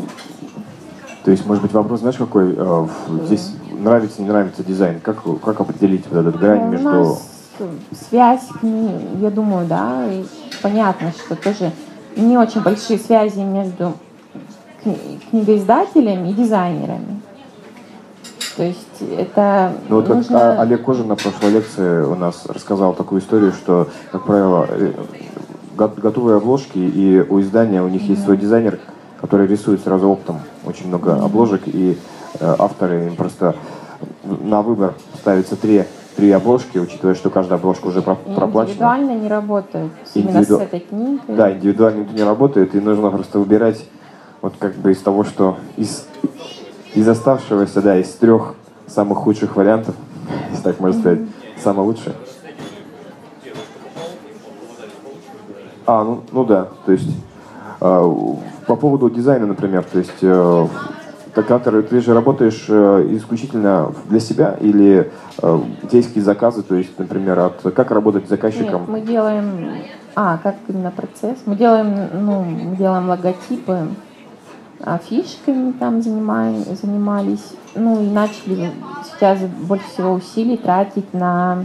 [1.24, 2.54] То есть, может быть, вопрос, знаешь, какой?
[2.56, 2.86] Э,
[3.24, 5.00] здесь нравится, не нравится дизайн.
[5.00, 6.90] Как, как определить вот этот грань ну, между...
[6.90, 7.35] Нас
[8.08, 10.24] связь, я думаю, да, и
[10.62, 11.72] понятно, что тоже
[12.16, 13.94] не очень большие связи между
[15.30, 17.20] книгоиздателями и дизайнерами.
[18.56, 20.38] То есть это ну, вот нужно...
[20.38, 24.92] как Олег Кожин на прошлой лекции у нас рассказал такую историю, что, как правило, э,
[25.76, 28.12] готовые обложки, и у издания у них mm-hmm.
[28.12, 28.78] есть свой дизайнер,
[29.20, 31.24] который рисует сразу оптом очень много mm-hmm.
[31.24, 31.98] обложек, и
[32.40, 33.54] э, авторы им просто
[34.24, 35.84] на выбор ставится три
[36.16, 38.72] три обложки, учитывая, что каждая обложка уже проплачена.
[38.72, 41.36] Индивидуально не работает именно с этой книгой.
[41.36, 43.84] Да, индивидуально не работает, и нужно просто выбирать
[44.40, 46.06] вот как бы из того, что из,
[46.94, 48.54] из оставшегося, да, из трех
[48.86, 49.94] самых худших вариантов,
[50.50, 51.62] если так можно сказать, mm-hmm.
[51.62, 52.14] самое лучшее.
[55.86, 57.10] А, ну, ну да, то есть
[57.80, 58.12] э,
[58.66, 60.68] по поводу дизайна, например, то есть э,
[61.42, 65.10] Катер, ты же работаешь э, исключительно для себя или
[65.42, 68.82] э, у тебя есть какие заказы, то есть, например, от как работать с заказчиком?
[68.82, 69.82] Нет, мы делаем,
[70.14, 71.38] а, как именно процесс?
[71.46, 73.88] Мы делаем, ну, мы делаем логотипы,
[74.80, 77.52] а, фишками там занимаем, занимались.
[77.74, 78.70] Ну и начали
[79.04, 81.64] сейчас больше всего усилий тратить на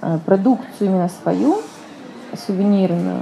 [0.00, 1.58] э, продукцию именно свою,
[2.46, 3.20] сувенирную.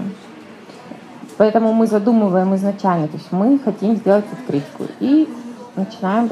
[1.39, 5.29] Поэтому мы задумываем изначально, то есть мы хотим сделать открытку и
[5.77, 6.29] начинаем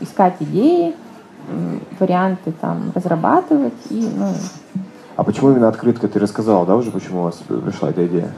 [0.00, 0.94] искать идеи,
[1.98, 4.32] варианты там разрабатывать и ну.
[5.16, 6.06] А почему именно открытка?
[6.08, 8.30] Ты рассказала, да, уже почему у вас пришла эта идея?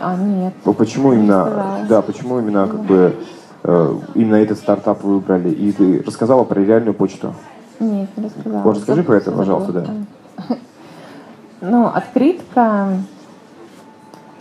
[0.00, 0.52] А, нет.
[0.64, 3.16] Ну, почему именно, да, почему именно как бы
[3.62, 5.50] э, именно этот стартап вы выбрали?
[5.50, 7.34] И ты рассказала про реальную почту?
[7.80, 8.62] Нет, не рассказала.
[8.62, 9.86] Вот расскажи про это, пожалуйста, да.
[11.62, 12.88] Ну, открытка,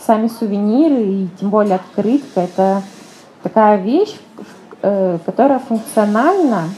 [0.06, 2.82] сами сувениры и тем более открытка, это
[3.44, 4.16] такая вещь,
[4.82, 6.70] э, которая функциональна,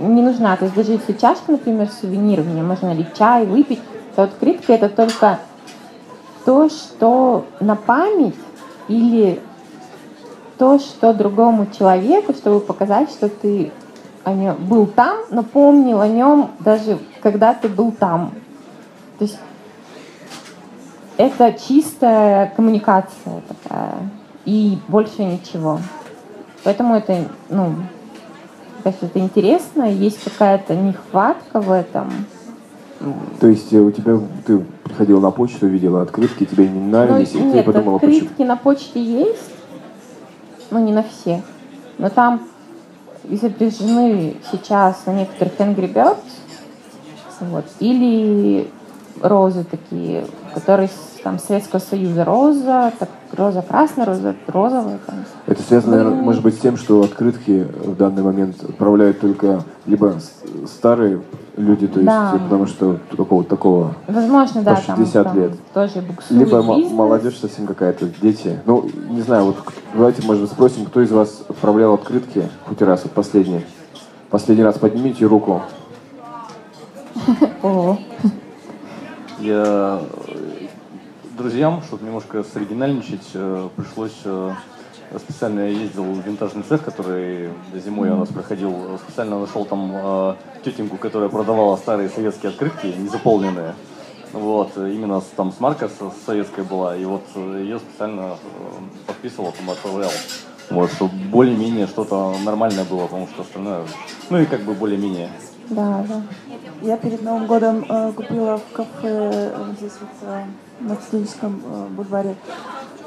[0.00, 0.56] не нужна.
[0.56, 3.80] То есть даже если чашка, например, сувенир, мне можно налить чай, выпить,
[4.14, 5.38] то открытка это только
[6.44, 8.34] то, что на память
[8.88, 9.40] или
[10.58, 13.70] то, что другому человеку, чтобы показать, что ты
[14.24, 18.32] о нем был там, напомнил о нем даже когда ты был там.
[19.18, 19.38] То есть
[21.18, 23.96] это чистая коммуникация такая
[24.44, 25.80] и больше ничего.
[26.64, 27.74] Поэтому это, ну,
[28.82, 32.10] кажется, это интересно, есть какая-то нехватка в этом.
[33.40, 37.40] То есть э, у тебя ты приходила на почту, видела открытки, тебе не нравились, ну,
[37.40, 38.48] и нет, ты подумала, открытки почему?
[38.48, 39.50] на почте есть,
[40.70, 41.42] но не на все.
[41.98, 42.42] Но там
[43.24, 46.16] изображены сейчас на некоторых Angry Birds,
[47.40, 48.68] вот, или
[49.20, 50.24] розы такие,
[50.54, 50.88] которые
[51.22, 54.98] там Советского Союза роза, так, роза красная, роза розовая.
[55.06, 55.16] Там.
[55.46, 60.14] Это связано, наверное, может быть, с тем, что открытки в данный момент отправляют только либо
[60.66, 61.20] старые
[61.56, 62.38] люди, то есть, да.
[62.42, 65.50] потому что какого-то такого Возможно, да, 60 там, лет.
[65.50, 68.60] Там тоже либо молодежь совсем какая-то, дети.
[68.64, 69.56] Ну, не знаю, вот
[69.92, 73.64] давайте, может быть, спросим, кто из вас отправлял открытки хоть раз, вот последний.
[74.30, 75.62] Последний раз поднимите руку.
[79.40, 80.00] Я
[81.38, 84.52] друзьям, чтобы немножко соригинальничать, э, пришлось э,
[85.16, 90.34] специально я ездил в винтажный цех, который зимой у нас проходил, специально нашел там э,
[90.64, 93.74] тетеньку, которая продавала старые советские открытки, незаполненные.
[94.32, 95.88] Вот, именно там с марка
[96.26, 98.36] советская была, и вот ее специально
[99.06, 100.10] подписывал, там отправлял.
[100.68, 103.84] Вот, чтобы более-менее что-то нормальное было, потому что остальное,
[104.28, 105.30] ну и как бы более-менее.
[105.70, 106.22] Да, да.
[106.82, 110.44] Я перед Новым годом э, купила в кафе э, здесь вот э,
[110.80, 112.36] на студенческом э, бульваре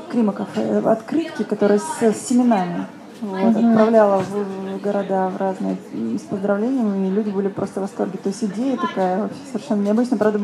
[0.09, 2.88] Крима кафе э, открытки, которые с, с семенами.
[3.22, 3.72] Вот, mm-hmm.
[3.72, 8.17] Отправляла в, в города в разные с поздравлениями, и люди были просто в восторге.
[8.17, 10.17] То есть идея такая вообще совершенно необычная.
[10.17, 10.41] Правда,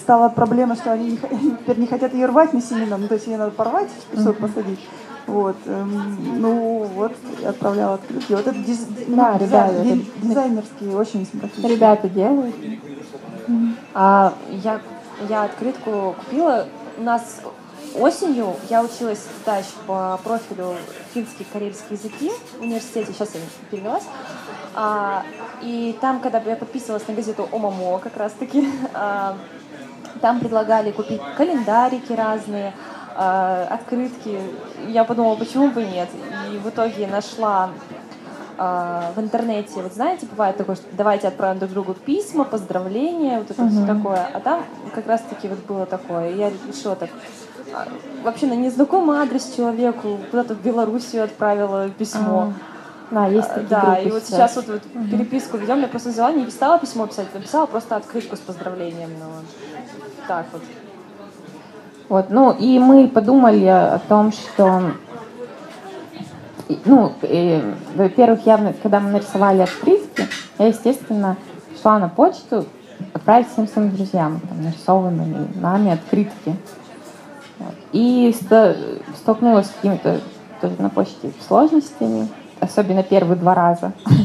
[0.00, 2.96] стала проблема, что они, не, теперь не хотят ее рвать на семена.
[2.96, 4.40] Ну, то есть ее надо порвать, песок mm-hmm.
[4.40, 4.80] посадить.
[5.26, 7.12] Вот, эм, ну вот,
[7.46, 8.32] отправляла открытки.
[8.32, 9.98] Вот это диз, да, ну, ребята, это...
[10.22, 11.74] дизайнерские, очень симпатичные.
[11.74, 12.54] Ребята делают.
[13.94, 14.80] А, я,
[15.28, 16.66] я открытку купила.
[16.96, 17.40] У нас
[17.94, 20.76] осенью я училась да, еще по профилю
[21.12, 23.40] финские карельские языки в университете, сейчас я
[23.70, 24.04] перевелась.
[24.74, 25.24] А,
[25.62, 29.36] и там, когда я подписывалась на газету Омамо как раз-таки, а,
[30.20, 32.72] там предлагали купить календарики разные,
[33.16, 34.38] а, открытки.
[34.86, 36.08] Я подумала, почему бы нет.
[36.52, 37.70] И в итоге нашла
[38.62, 43.50] а, в интернете, вот знаете, бывает такое, что давайте отправим друг другу письма, поздравления, вот
[43.50, 43.70] это uh-huh.
[43.70, 44.28] все такое.
[44.34, 46.34] А там как раз-таки вот было такое.
[46.34, 47.08] Я решила так,
[47.72, 47.88] а,
[48.22, 52.52] вообще на незнакомый адрес человеку куда-то в Белоруссию отправила письмо.
[52.52, 53.14] Uh-huh.
[53.14, 55.10] Да, есть такие Да, и вот сейчас вот, вот uh-huh.
[55.10, 59.08] переписку ведем, я просто взяла, не писала письмо писать, написала просто открытку с поздравлением.
[59.18, 59.26] Ну,
[60.28, 60.60] так вот.
[62.10, 64.92] Вот, ну и мы подумали о том, что
[66.84, 70.26] ну, э, во-первых, я, когда мы нарисовали открытки,
[70.58, 71.36] я, естественно,
[71.80, 72.66] шла на почту
[73.14, 76.54] отправить всем своим друзьям там, нарисованными нами открытки.
[77.58, 77.74] Вот.
[77.92, 78.34] И
[79.16, 80.20] столкнулась с какими-то
[80.60, 82.28] тоже на почте сложностями,
[82.60, 83.92] особенно первые два раза.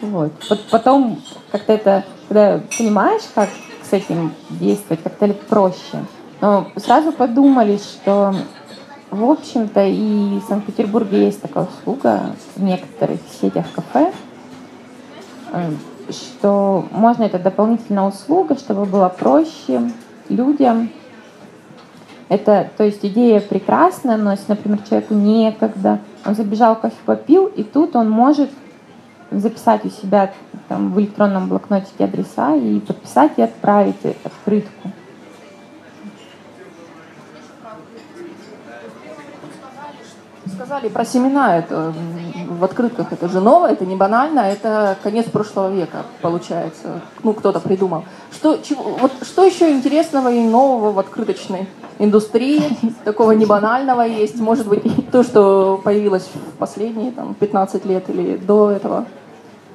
[0.00, 0.30] Вот.
[0.70, 3.48] Потом как-то это, когда понимаешь, как
[3.82, 6.04] с этим действовать, как-то проще.
[6.40, 8.32] Но сразу подумали, что
[9.10, 14.12] в общем-то, и в Санкт-Петербурге есть такая услуга в некоторых сетях кафе,
[16.10, 19.90] что можно это дополнительная услуга, чтобы было проще
[20.28, 20.90] людям.
[22.28, 27.62] Это, то есть идея прекрасная, но если, например, человеку некогда, он забежал кофе попил, и
[27.62, 28.50] тут он может
[29.30, 30.32] записать у себя
[30.68, 34.92] там, в электронном блокнотике адреса и подписать и отправить открытку.
[40.58, 41.58] Сказали про семена.
[41.58, 41.94] Это
[42.48, 47.00] в открытках это же новое, это не банально, это конец прошлого века, получается.
[47.22, 48.04] Ну, кто-то придумал.
[48.32, 51.68] Что, чего, вот, что еще интересного и нового в открыточной
[52.00, 52.62] индустрии,
[53.04, 54.40] такого не банального есть?
[54.40, 54.82] Может быть,
[55.12, 59.06] то, что появилось в последние там, 15 лет или до этого?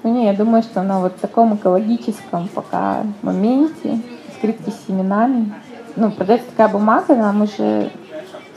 [0.03, 4.01] Ну не, я думаю, что на вот таком экологическом пока моменте,
[4.37, 5.53] скрытки с семенами,
[5.95, 7.91] ну, продается такая бумага, нам уже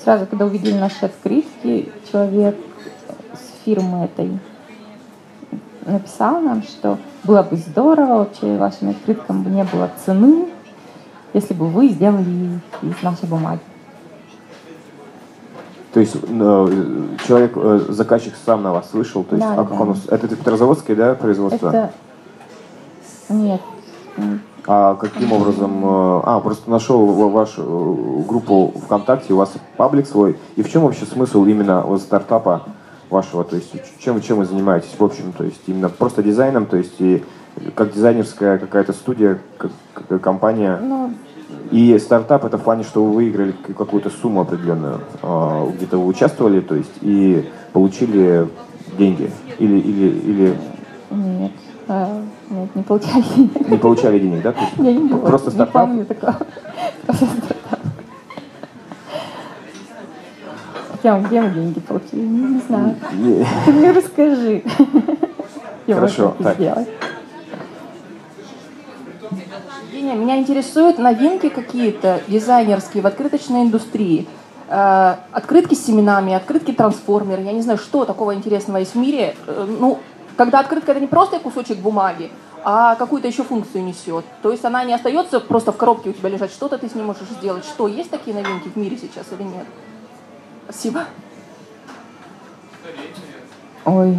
[0.06, 2.54] сразу, когда увидели наши открытки, человек
[3.34, 4.38] с фирмы этой
[5.84, 10.46] написал нам, что было бы здорово, вообще вашим открыткам бы не было цены,
[11.32, 13.58] если бы вы сделали из нашей бумаги.
[15.92, 19.70] То есть э, человек, э, заказчик сам на вас вышел, то есть Да, а как
[19.70, 19.82] да.
[19.82, 21.68] он, это Петрозаводское, да, производство?
[21.68, 21.90] Это...
[23.28, 23.60] Нет.
[24.66, 25.80] А каким образом?
[25.84, 30.36] э, А, просто нашел ва- вашу э, группу ВКонтакте, у вас паблик свой.
[30.56, 32.62] И в чем вообще смысл именно вот стартапа
[33.08, 33.44] вашего?
[33.44, 35.32] То есть чем, чем вы занимаетесь в общем?
[35.32, 37.22] То есть именно просто дизайном, то есть и
[37.74, 40.78] как дизайнерская какая-то студия, как, как компания.
[40.82, 41.12] Ну,
[41.70, 46.60] И стартап это в плане, что вы выиграли какую-то сумму определенную, э, где-то вы участвовали,
[46.60, 48.48] то есть и получили
[48.98, 50.56] деньги или или или
[51.10, 51.52] нет.
[51.88, 52.20] А,
[52.50, 53.68] Нет, не получали денег.
[53.68, 54.54] не получали денег, да?
[54.78, 55.82] Я не, Просто не стартап?
[55.82, 56.36] помню такого.
[57.06, 57.80] Просто стартап.
[61.02, 62.20] Тем, где мы деньги получили?
[62.22, 62.96] Не, не знаю.
[63.12, 64.62] не- Ты мне расскажи.
[65.86, 66.58] Я Хорошо, так.
[69.92, 74.26] Евгения, меня интересуют новинки какие-то дизайнерские в открыточной индустрии.
[74.68, 77.42] Э, Открытки с семенами, открытки трансформеры.
[77.42, 79.36] Я не знаю, что такого интересного есть в мире.
[79.46, 79.98] Э, Ну,
[80.36, 82.30] когда открытка это не просто кусочек бумаги,
[82.64, 84.24] а какую-то еще функцию несет.
[84.42, 87.02] То есть она не остается просто в коробке у тебя лежать, что-то ты с ней
[87.02, 87.64] можешь сделать.
[87.64, 89.66] Что, есть такие новинки в мире сейчас или нет?
[90.64, 91.04] Спасибо.
[93.84, 94.18] Ой,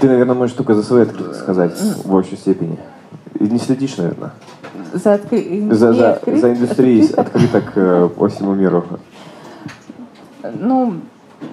[0.00, 2.78] Ты, наверное, можешь только за свои открытки сказать в большей степени.
[3.38, 4.32] И не следишь, наверное.
[4.92, 5.38] за, откры...
[5.38, 7.26] За, не за, открыт- за индустрией открыток.
[7.26, 8.84] открыток э, по всему миру.
[10.42, 11.00] Ну,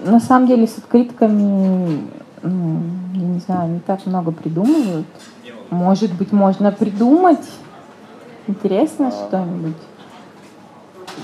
[0.04, 2.08] на самом деле с открытками,
[2.42, 2.82] ну,
[3.14, 5.06] я не знаю, не так много придумывают.
[5.70, 7.46] Может быть, можно придумать.
[8.48, 9.76] Интересно что-нибудь?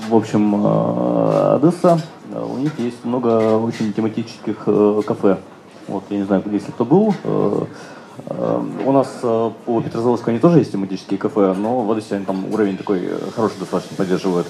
[0.08, 2.00] В общем, э, Одесса,
[2.32, 5.38] у них есть много очень тематических э, кафе.
[5.86, 7.14] Вот, я не знаю, если кто был.
[7.24, 7.64] э,
[8.84, 12.76] У нас по Петрозаводску они тоже есть тематические кафе, но в Одессе они там уровень
[12.76, 14.46] такой хороший достаточно поддерживают.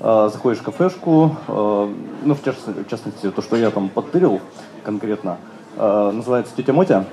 [0.00, 1.94] Э, Заходишь в кафешку, э,
[2.24, 4.40] ну, в частности, в частности, то, что я там подтырил
[4.82, 5.36] конкретно,
[5.76, 7.04] э, называется «Тетя Мотя».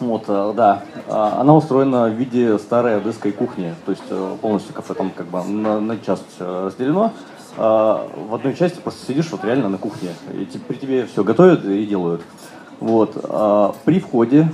[0.00, 0.82] Вот, э, да.
[1.08, 3.72] А, Она устроена в виде старой одесской кухни.
[3.86, 7.12] То есть э, полностью кафе там как бы на, на часть э, разделено.
[7.56, 10.10] А, В одной части просто сидишь вот реально на кухне.
[10.32, 12.22] И при тебе все готовят и делают.
[12.80, 13.16] Вот.
[13.28, 14.48] а При входе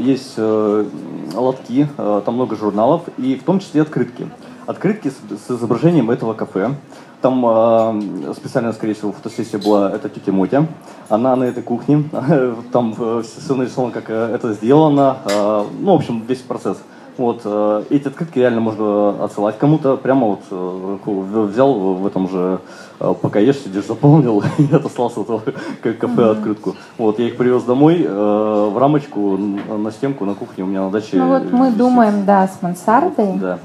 [0.00, 4.28] есть лотки, там много журналов, и в том числе открытки.
[4.66, 6.74] Открытки с, с изображением этого кафе.
[7.20, 10.66] Там э, специально, скорее всего, фотосессия была, это тетя Мотя.
[11.08, 12.04] Она на этой кухне,
[12.72, 15.18] там э, все нарисовано, как э, это сделано.
[15.24, 16.78] э, ну, в общем, весь процесс.
[17.16, 19.96] Вот, э, эти открытки реально можно отсылать кому-то.
[19.96, 22.58] Прямо вот э, взял в этом же,
[22.98, 25.42] э, пока ешь, сидишь, заполнил и отослал с этого
[25.82, 26.74] кафе открытку.
[26.98, 30.90] Вот, я их привез домой э, в рамочку на стенку на кухне у меня на
[30.90, 31.16] даче.
[31.16, 31.78] Ну вот мы висит.
[31.78, 33.58] думаем, да, с мансардой Да.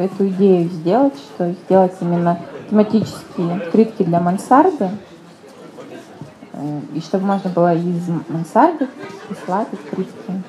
[0.00, 2.38] Эту идею сделать, что сделать именно
[2.70, 4.90] тематические открытки для мансарды,
[6.54, 8.88] Э, и чтобы можно было из мансарды
[9.28, 10.42] прислать открытки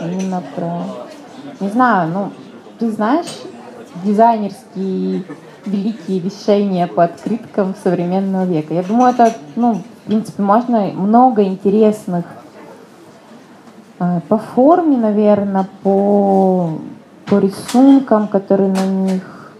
[0.00, 0.82] именно про...
[1.60, 2.32] Не знаю, ну,
[2.78, 3.40] ты знаешь
[4.04, 5.24] дизайнерские
[5.66, 8.72] великие решения по открыткам современного века.
[8.74, 12.24] Я думаю, это, ну, в принципе, можно много интересных
[13.98, 16.70] э, по форме, наверное, по,
[17.30, 19.52] по рисункам, которые на них.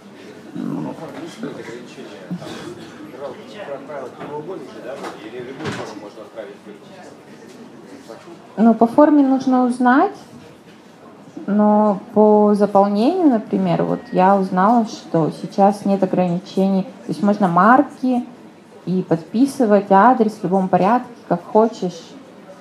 [8.57, 10.16] Ну, по форме нужно узнать,
[11.47, 16.83] но по заполнению, например, вот я узнала, что сейчас нет ограничений.
[16.83, 18.27] То есть можно марки
[18.85, 22.01] и подписывать адрес в любом порядке, как хочешь.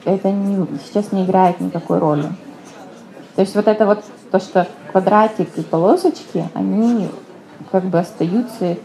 [0.06, 2.30] Это не, сейчас не играет никакой роли.
[3.36, 7.10] То есть вот это вот то, что квадратик и полосочки, они
[7.72, 8.78] как бы остаются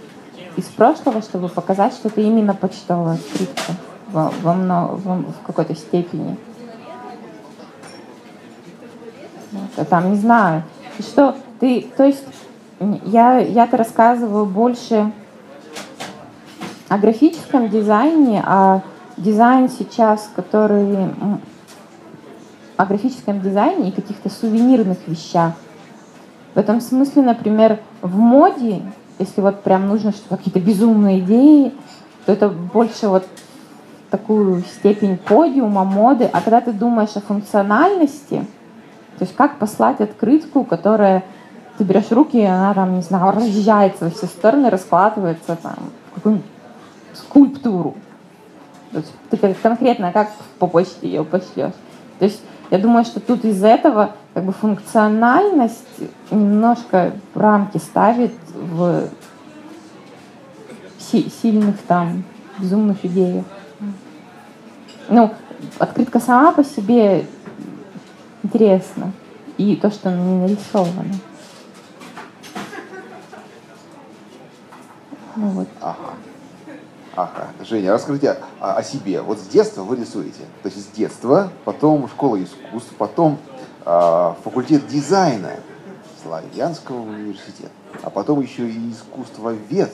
[0.56, 3.72] из прошлого, чтобы показать, что это именно почтовая открытка
[4.10, 6.36] во, во мно- во- в какой-то степени.
[9.52, 10.62] Вот, а там не знаю.
[10.98, 12.24] И Что ты, то есть
[13.04, 15.12] я, я-то рассказываю больше
[16.88, 18.80] о графическом дизайне, о
[19.16, 20.86] дизайн сейчас, который
[22.76, 25.52] о графическом дизайне и каких-то сувенирных вещах.
[26.54, 28.82] В этом смысле, например, в моде,
[29.18, 31.72] если вот прям нужно что какие-то безумные идеи,
[32.26, 33.26] то это больше вот
[34.10, 36.28] такую степень подиума, моды.
[36.32, 38.46] А когда ты думаешь о функциональности,
[39.18, 41.24] то есть как послать открытку, которая
[41.78, 45.74] ты берешь руки, и она там, не знаю, разъезжается во все стороны, раскладывается там
[46.10, 46.46] в какую-нибудь
[47.14, 47.94] скульптуру.
[48.92, 51.72] То есть ты конкретно как по почте ее пошлешь.
[52.20, 52.40] То есть
[52.74, 56.00] я думаю, что тут из этого как бы функциональность
[56.32, 59.10] немножко рамки ставит в
[60.98, 62.24] си- сильных там
[62.58, 63.44] безумных идеях.
[65.08, 65.32] Ну,
[65.78, 67.26] открытка сама по себе
[68.42, 69.12] интересна.
[69.56, 71.14] И то, что она не нарисовано.
[75.36, 75.68] Ну вот.
[77.16, 77.48] Ага.
[77.60, 79.22] Женя, расскажите о, о себе.
[79.22, 80.42] Вот с детства вы рисуете.
[80.62, 83.38] То есть с детства, потом школа искусств, потом
[83.84, 85.52] а, факультет дизайна
[86.22, 87.70] Славянского университета,
[88.02, 89.92] а потом еще и искусствовед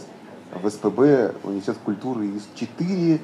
[0.54, 3.20] в СПБ Университет культуры из четыре,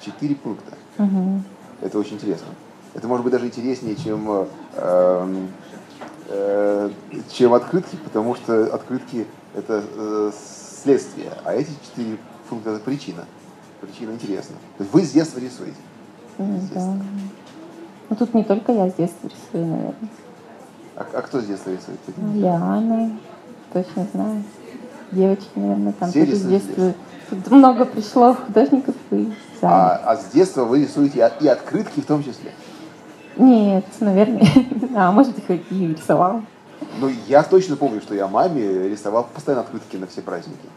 [0.00, 0.72] четыре пункта.
[0.96, 1.44] Мгм.
[1.82, 2.46] Это очень интересно.
[2.94, 5.48] Это может быть даже интереснее, чем, э, эм,
[6.28, 6.90] э,
[7.30, 10.32] чем открытки, потому что открытки это э,
[10.82, 12.16] следствие, а эти четыре
[12.50, 13.24] это причина.
[13.80, 14.56] Причина интересна.
[14.78, 15.76] Вы с детства рисуете.
[16.38, 16.96] Да.
[18.08, 20.08] Ну тут не только я с детства рисую, наверное.
[20.96, 21.98] А, а кто с детства рисует?
[22.34, 23.12] Лиана,
[23.72, 24.42] точно знаю.
[25.12, 26.94] Девочки, наверное, там Все тоже с детства.
[27.30, 30.00] Тут много пришло художников и А, сами.
[30.04, 32.52] а с детства вы рисуете и- открытки в том числе.
[33.36, 34.46] Нет, наверное.
[34.96, 36.42] А может хоть и рисовал.
[37.00, 40.68] Ну, я точно помню, что я маме рисовал постоянно открытки на все праздники.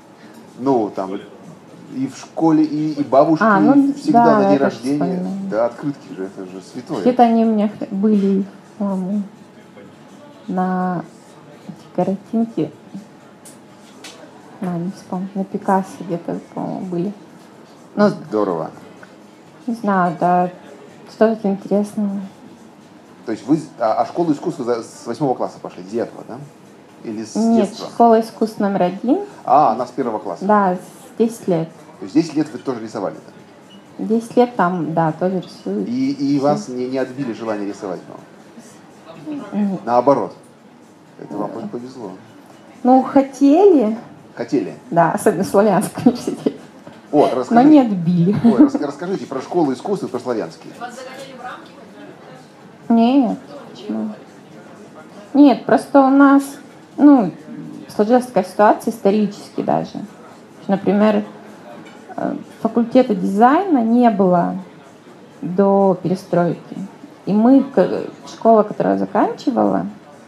[0.58, 1.12] Ну, там
[1.96, 4.94] и в школе, и, и бабушки А, ну, всегда да, на день рождения.
[4.96, 5.50] вспоминаю.
[5.50, 7.02] Да, открытки же, это же святое.
[7.02, 8.46] Где-то они у меня были,
[8.78, 9.24] по-моему,
[10.48, 11.04] на
[11.68, 12.72] эти картинки.
[14.62, 17.14] На, не вспомню, на Пикассо где-то, по-моему, были.
[17.96, 18.72] Ну, Здорово.
[19.68, 20.50] не знаю, да,
[21.10, 22.22] что-то интересное.
[23.26, 26.38] То есть вы, а, а школу искусства с восьмого класса пошли, с девятого, да?
[27.04, 27.88] Или с Нет, детства?
[27.90, 29.20] школа искусств номер один.
[29.46, 30.46] А, она с первого класса.
[30.46, 31.70] Да, с 10 лет.
[32.00, 34.06] То есть 10 лет вы тоже рисовали, да?
[34.06, 35.86] 10 лет там, да, тоже рисую.
[35.86, 39.80] И, и вас не, не отбили желание рисовать, ну?
[39.86, 40.36] Наоборот.
[41.20, 42.12] Это вам повезло.
[42.84, 43.98] Ну, хотели,
[44.36, 44.74] Хотели.
[44.90, 46.58] да, особенно в Славянском университете,
[47.12, 48.36] Вот, но расскажите, не отбили.
[48.46, 50.72] Ой, рас- расскажите про школу искусства и про славянский.
[52.88, 53.38] Нет,
[53.70, 54.14] почему?
[55.34, 56.44] Нет, просто у нас,
[56.96, 57.32] ну,
[57.94, 60.00] сложилась такая ситуация исторически даже.
[60.70, 61.24] Например,
[62.16, 64.54] э, факультета дизайна не было
[65.42, 66.78] до перестройки.
[67.26, 67.66] И мы,
[68.28, 69.88] школа, которая заканчивала,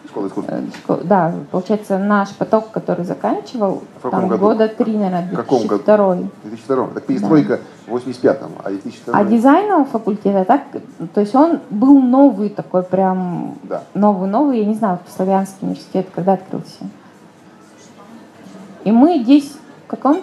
[0.09, 0.53] Школа искусства.
[0.55, 4.41] э, шко- да, получается, наш поток, который заканчивал, В там году?
[4.45, 5.83] года три, наверное, В каком году?
[5.85, 10.61] 2002 В 2002 Так перестройка в 85-м, а 2002 А дизайнового факультета, так,
[11.13, 13.83] то есть он был новый такой прям, Да.
[13.93, 16.87] новый-новый, я не знаю, Славянский университет, когда открылся.
[18.85, 19.53] И мы здесь,
[19.85, 20.21] в каком?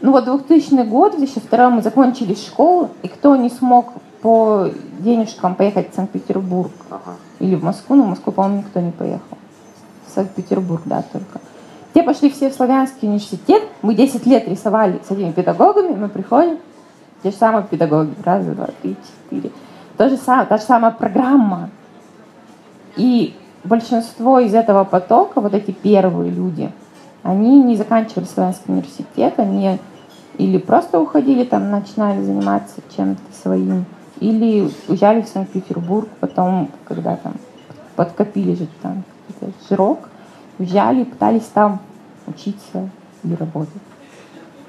[0.00, 4.68] Ну вот 2000 год, в 2002 мы закончили школу, и кто не смог по
[4.98, 7.16] денежкам поехать в Санкт-Петербург Ага.
[7.38, 9.38] или в Москву, ну в Москву, по-моему, никто не поехал.
[10.06, 11.40] В Санкт-Петербург, да, только.
[11.94, 16.58] Те пошли все в Славянский университет, мы 10 лет рисовали с этими педагогами, мы приходим,
[17.22, 19.50] те же самые педагоги, раз, два, три, четыре.
[19.96, 21.70] То же самое, та же самая программа.
[22.96, 23.34] И
[23.64, 26.70] большинство из этого потока, вот эти первые люди,
[27.26, 29.78] они не заканчивали Славянский университет, они
[30.38, 33.84] или просто уходили там, начинали заниматься чем-то своим,
[34.20, 37.34] или уезжали в Санкт-Петербург, потом, когда там
[37.96, 39.02] подкопили же там
[39.68, 40.08] жирок,
[40.58, 41.80] уезжали, пытались там
[42.26, 42.88] учиться
[43.24, 43.82] или работать.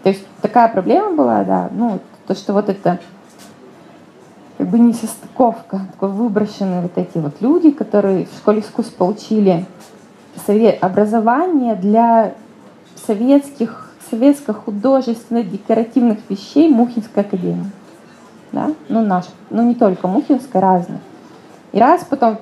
[0.04, 3.00] То есть такая проблема была, да, ну, то, что вот это
[4.58, 9.66] как бы несостыковка, такой выброшенные вот эти вот люди, которые в школе искусств получили
[10.48, 12.34] сове- образование для
[13.08, 17.72] советских, советско-художественных декоративных вещей Мухинской академии.
[18.52, 18.72] Да?
[18.90, 21.00] Ну, наш, ну не только Мухинская, разные.
[21.72, 22.38] И раз потом,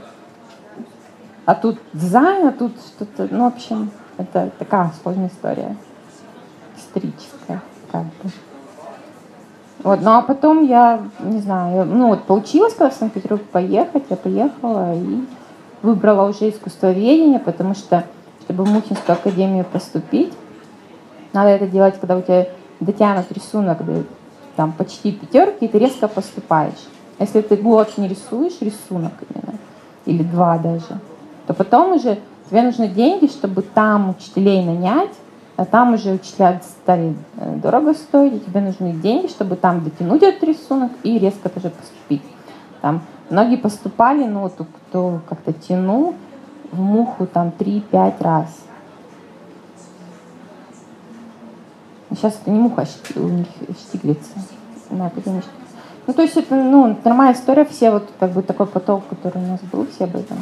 [1.46, 5.76] а тут дизайн, а тут что-то, ну, в общем, это такая сложная история,
[6.78, 7.62] историческая,
[7.92, 8.32] как бы.
[9.84, 14.16] Вот, ну а потом я, не знаю, ну вот получилось, когда в Санкт-Петербург поехать, я
[14.16, 15.26] поехала и
[15.84, 18.04] выбрала уже искусствоведение, потому что,
[18.44, 20.34] чтобы в Мухинскую академию поступить,
[21.36, 22.48] надо это делать, когда у тебя
[22.80, 24.04] дотянут рисунок до
[24.56, 26.88] там, почти пятерки, и ты резко поступаешь.
[27.20, 29.60] Если ты год не рисуешь рисунок именно,
[30.06, 31.00] или два даже,
[31.46, 32.20] то потом уже
[32.50, 35.12] тебе нужны деньги, чтобы там учителей нанять,
[35.58, 40.24] а там уже учителя стали э, дорого стоить, и тебе нужны деньги, чтобы там дотянуть
[40.24, 42.24] этот рисунок и резко тоже поступить.
[42.82, 46.16] Там многие поступали, ну вот кто как-то тянул
[46.72, 48.48] в муху там 3-5 раз.
[52.16, 52.84] Сейчас это не муха,
[53.16, 53.48] а у них
[53.80, 54.30] штиглица
[54.90, 55.50] на академичке.
[56.08, 59.48] Ну, то есть это ну, нормальная история, все вот как бы такой поток, который у
[59.48, 60.38] нас был, все об этом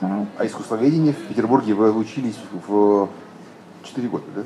[0.00, 0.28] знают.
[0.38, 3.08] А искусствоведение в Петербурге вы учились в
[3.84, 4.42] 4 года, да?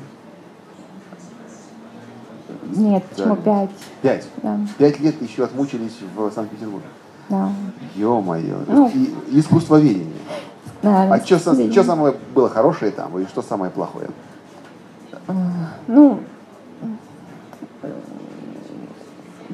[2.75, 3.41] Нет, почему Да.
[3.41, 3.69] пять?
[4.01, 4.27] Пять.
[4.43, 4.59] Да.
[4.77, 6.87] Пять лет еще отмучились в Санкт-Петербурге.
[7.29, 7.49] Да.
[7.95, 8.59] Ё-моё.
[8.67, 8.89] Ну.
[8.93, 10.13] И- искусствоведение.
[10.83, 14.09] Да, А что самое было хорошее там, и что самое плохое?
[15.87, 16.19] Ну,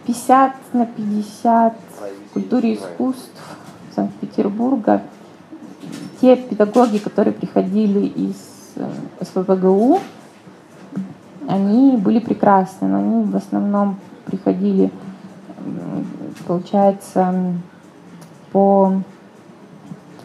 [0.06, 1.74] 50 на 50
[2.30, 3.58] в культуре искусств
[3.95, 5.01] Санкт-Петербурга.
[6.20, 8.36] Те педагоги, которые приходили из
[8.76, 8.89] э,
[9.22, 9.99] СПБГУ,
[11.47, 14.91] они были прекрасны, но они в основном приходили,
[16.47, 17.54] получается,
[18.51, 18.93] по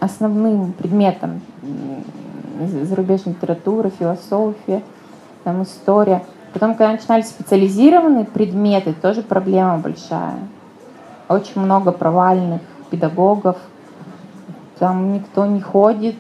[0.01, 4.83] основным предметам м, зарубежная литература, философия,
[5.45, 6.25] там, история.
[6.53, 10.39] Потом, когда начинали специализированные предметы, тоже проблема большая.
[11.29, 13.57] Очень много провальных педагогов.
[14.79, 16.17] Там никто не ходит.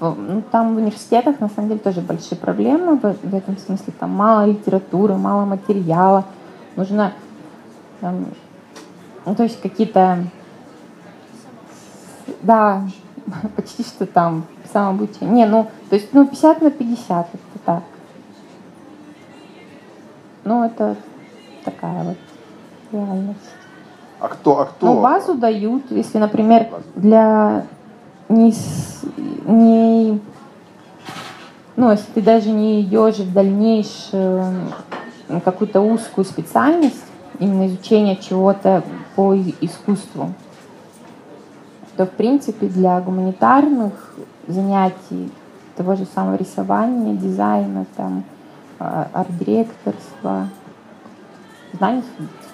[0.00, 3.94] Ну, там в университетах, на самом деле, тоже большие проблемы в, в этом смысле.
[3.98, 6.24] Там мало литературы, мало материала.
[6.76, 7.12] Нужно,
[8.00, 8.26] там,
[9.24, 10.24] ну, то есть какие-то,
[12.42, 12.82] да,
[13.56, 15.30] почти что там самообучение.
[15.30, 17.82] Не, ну, то есть, ну, 50 на 50, это так.
[20.46, 20.94] Ну, это
[21.64, 22.16] такая вот
[22.92, 23.40] реальность.
[24.20, 24.86] А кто, а кто?
[24.86, 27.66] Ну, базу дают, если, например, для
[28.28, 28.54] не,
[29.44, 30.20] не
[31.74, 34.70] ну, если ты даже не идешь в дальнейшую
[35.44, 37.04] какую-то узкую специальность,
[37.40, 38.84] именно изучение чего-то
[39.16, 40.32] по искусству,
[41.96, 44.14] то, в принципе, для гуманитарных
[44.46, 45.32] занятий
[45.76, 48.22] того же самого рисования, дизайна, там,
[48.78, 50.48] арт-директорства,
[51.72, 52.02] знаний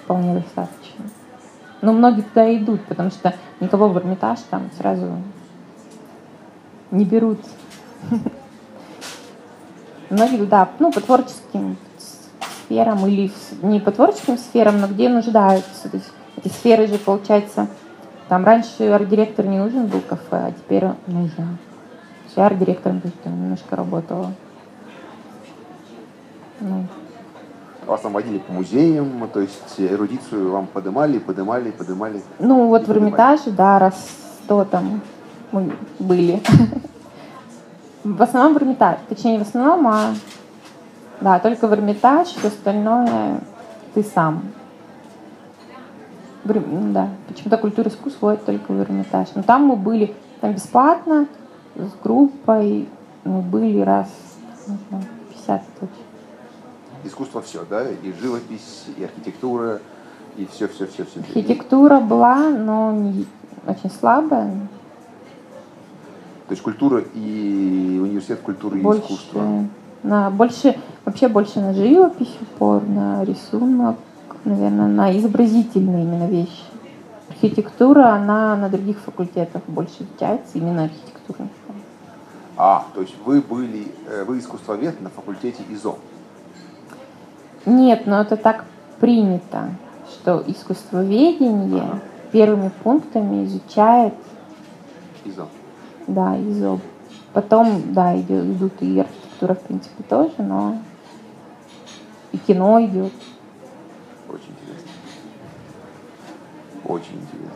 [0.04, 1.04] вполне достаточно.
[1.80, 5.12] Но многие туда идут, потому что никого в Эрмитаж там сразу
[6.90, 7.40] не берут.
[10.10, 11.76] Многие туда, ну, по творческим
[12.66, 15.88] сферам или не по творческим сферам, но где нуждаются.
[15.88, 17.66] То есть эти сферы же, получается,
[18.28, 21.58] там раньше арт-директор не нужен был кафе, а теперь нужен.
[22.36, 24.32] Я арт-директором немножко работала.
[26.62, 26.86] Ну,
[27.86, 32.22] Вас там водили по музеям, то есть эрудицию вам подымали, подымали, подымали.
[32.38, 32.92] Ну, вот в.
[32.92, 33.94] Эрмитаже, да, раз
[34.44, 35.00] сто там
[35.50, 36.40] мы были.
[38.04, 38.98] В основном в Эрмитаж.
[39.08, 40.14] Точнее, не в основном, а
[41.20, 43.40] да, только в Эрмитаж, все остальное
[43.94, 44.42] ты сам.
[46.44, 49.28] Ну Да, почему-то культура искусств ходит только в Эрмитаж.
[49.34, 51.26] Но там мы были там бесплатно,
[51.76, 52.88] с группой,
[53.24, 54.08] мы были раз,
[54.66, 56.11] не знаю, 50 точно.
[57.04, 57.88] Искусство все, да?
[57.90, 59.80] И живопись, и архитектура,
[60.36, 61.20] и все, все, все, все.
[61.20, 63.26] Архитектура была, но не-
[63.66, 64.50] очень слабая.
[66.48, 69.64] То есть культура и университет культуры и больше, искусства.
[70.02, 73.96] на больше вообще больше на живопись упор, на рисунок,
[74.44, 76.62] наверное, на изобразительные именно вещи.
[77.30, 81.48] Архитектура, она на других факультетах больше изучается, именно архитектура.
[82.56, 85.98] А, то есть вы были, э, вы искусствовед на факультете ИЗО.
[87.66, 88.64] Нет, но это так
[89.00, 89.70] принято,
[90.10, 92.00] что искусствоведение
[92.32, 94.14] первыми пунктами изучает,
[95.24, 95.48] ИЗО.
[96.06, 96.80] да, ИЗО.
[97.32, 100.78] Потом, да, идет- идут и архитектура, в принципе, тоже, но
[102.32, 103.12] и кино идет.
[104.28, 104.90] Очень интересно.
[106.84, 107.52] Очень интересно.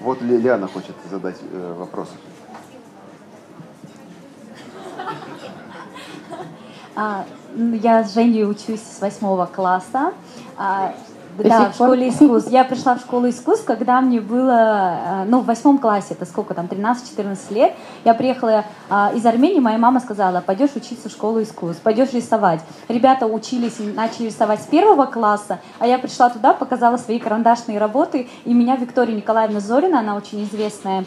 [0.00, 2.08] Вот Ли- Лиана хочет задать э, вопрос.
[4.98, 5.10] А,
[6.30, 6.46] м,
[7.76, 10.12] Я с Женей учусь с восьмого класса.
[10.56, 10.94] А,
[11.36, 12.50] До Да, в школе искусств.
[12.50, 16.54] Я пришла в школу искусств, когда мне было, э, ну, в восьмом классе, это сколько
[16.54, 17.74] там, 13-14 лет.
[18.04, 22.60] Я приехала а, из Армении, моя мама сказала, пойдешь учиться в школу искусств, пойдешь рисовать.
[22.88, 27.78] Ребята учились и начали рисовать с первого класса, а я пришла туда, показала свои карандашные
[27.78, 31.04] работы, и меня Виктория Николаевна Зорина, она очень известная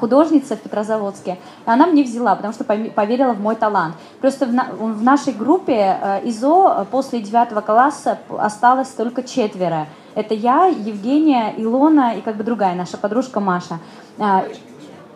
[0.00, 3.94] художница в Петрозаводске, она мне взяла, потому что поверила в мой талант.
[4.20, 9.86] Просто в, на- в нашей группе э, ИЗО после девятого класса осталось только четверо.
[10.14, 13.78] Это я, Евгения, Илона и как бы другая наша подружка Маша.
[14.18, 14.44] А,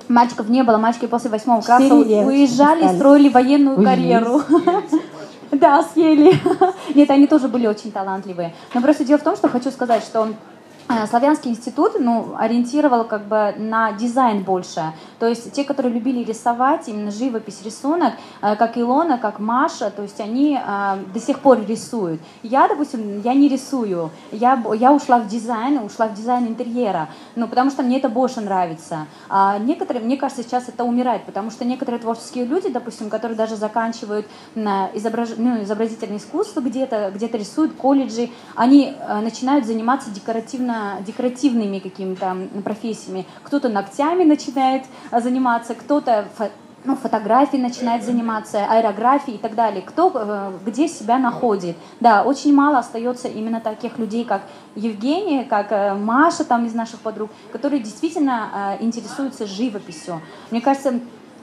[0.09, 1.85] Мальчиков не было, мальчики после восьмого класса
[2.27, 2.97] уезжали, остались.
[2.97, 4.43] строили военную карьеру.
[5.51, 6.33] Да, съели.
[6.95, 8.55] Нет, они тоже были очень талантливые.
[8.73, 10.33] Но просто дело в том, что хочу сказать, что э,
[11.09, 14.93] Славянский институт ну, ориентировал как бы на дизайн больше.
[15.19, 20.03] То есть те, которые любили рисовать, именно живопись, рисунок, э, как Илона, как Маша, то
[20.03, 22.21] есть они э, до сих пор рисуют.
[22.43, 24.11] Я, допустим, я не рисую.
[24.33, 28.41] Я, я ушла в дизайн, ушла в дизайн интерьера, ну, потому что мне это больше
[28.41, 29.07] нравится.
[29.29, 33.57] А некоторые, мне кажется, сейчас это умирает, потому что некоторые творческие люди, допустим, которые даже
[33.57, 35.31] заканчивают изображ...
[35.37, 40.72] ну, изобразительное искусство где-то, где-то рисуют колледжи, они э, начинают заниматься декоративно,
[41.07, 43.27] декоративными какими-то профессиями.
[43.43, 46.51] Кто-то ногтями начинает э, заниматься, кто-то фо-
[46.85, 49.83] ну, фотографией начинает заниматься, аэрографией и так далее.
[49.83, 51.77] Кто э, где себя находит.
[52.01, 54.43] Да, очень мало остается именно таких людей, как
[54.75, 60.21] Евгения, как э, Маша там из наших подруг, которые действительно э, интересуются живописью.
[60.51, 61.01] Мне кажется,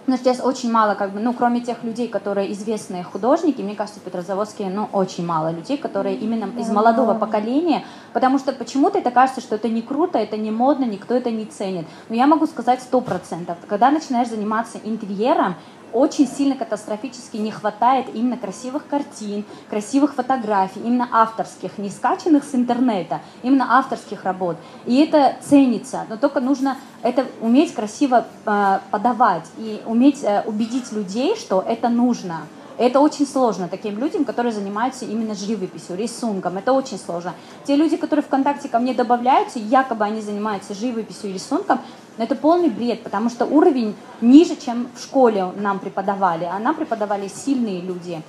[0.09, 3.99] ну, сейчас очень мало, как бы, ну, кроме тех людей, которые известные художники, мне кажется,
[3.99, 9.11] в Петрозаводске, ну, очень мало людей, которые именно из молодого поколения, потому что почему-то это
[9.11, 11.85] кажется, что это не круто, это не модно, никто это не ценит.
[12.09, 15.55] Но я могу сказать сто процентов, когда начинаешь заниматься интерьером,
[15.93, 22.55] очень сильно катастрофически не хватает именно красивых картин, красивых фотографий, именно авторских, не скачанных с
[22.55, 24.57] интернета, именно авторских работ.
[24.85, 30.91] И это ценится, но только нужно это уметь красиво э, подавать и уметь э, убедить
[30.91, 32.41] людей, что это нужно.
[32.79, 36.57] Это очень сложно таким людям, которые занимаются именно живописью, рисунком.
[36.57, 37.33] Это очень сложно.
[37.65, 41.81] Те люди, которые ВКонтакте ко мне добавляются, якобы они занимаются живописью и рисунком,
[42.19, 46.43] но это полный бред, потому что уровень ниже, чем в школе нам преподавали.
[46.43, 48.21] А нам преподавали сильные люди.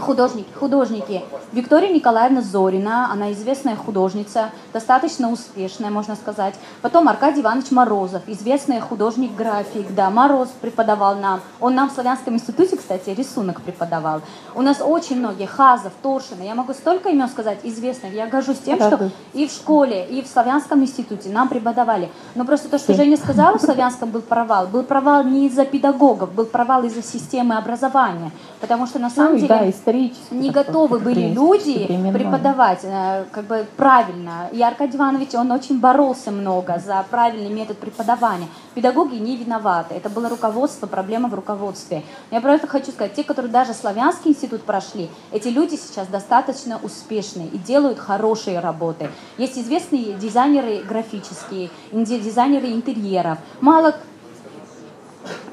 [0.00, 1.22] Художники, художники.
[1.52, 6.54] Виктория Николаевна Зорина, она известная художница, достаточно успешная, можно сказать.
[6.82, 11.40] Потом Аркадий Иванович Морозов, известный художник-график, да, Мороз преподавал нам.
[11.60, 14.22] Он нам в Славянском институте, кстати, рисунок преподавал.
[14.54, 18.12] У нас очень многие, Хазов, Торшина, я могу столько имен сказать, известных.
[18.12, 19.10] Я горжусь тем, что да.
[19.32, 22.10] и в школе, и в Славянском институте нам преподавали.
[22.34, 24.66] Но просто то, что Женя сказала, в Славянском был провал.
[24.66, 28.30] Был провал не из-за педагогов, был провал из-за системы образования.
[28.60, 30.34] Потому что на самом Ну, деле да, исторически.
[30.34, 34.48] не готовы были люди преподавать э, как бы правильно.
[34.52, 38.48] И Аркадий Иванович, он очень боролся много за правильный метод преподавания.
[38.74, 39.94] Педагоги не виноваты.
[39.94, 42.02] Это было руководство, проблема в руководстве.
[42.30, 47.48] Я просто хочу сказать, те, которые даже Славянский институт прошли, эти люди сейчас достаточно успешные
[47.48, 49.10] и делают хорошие работы.
[49.36, 53.38] Есть известные дизайнеры графические, дизайнеры интерьеров.
[53.60, 53.94] Мало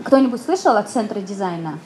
[0.04, 1.80] кто-нибудь слышал о центре дизайна?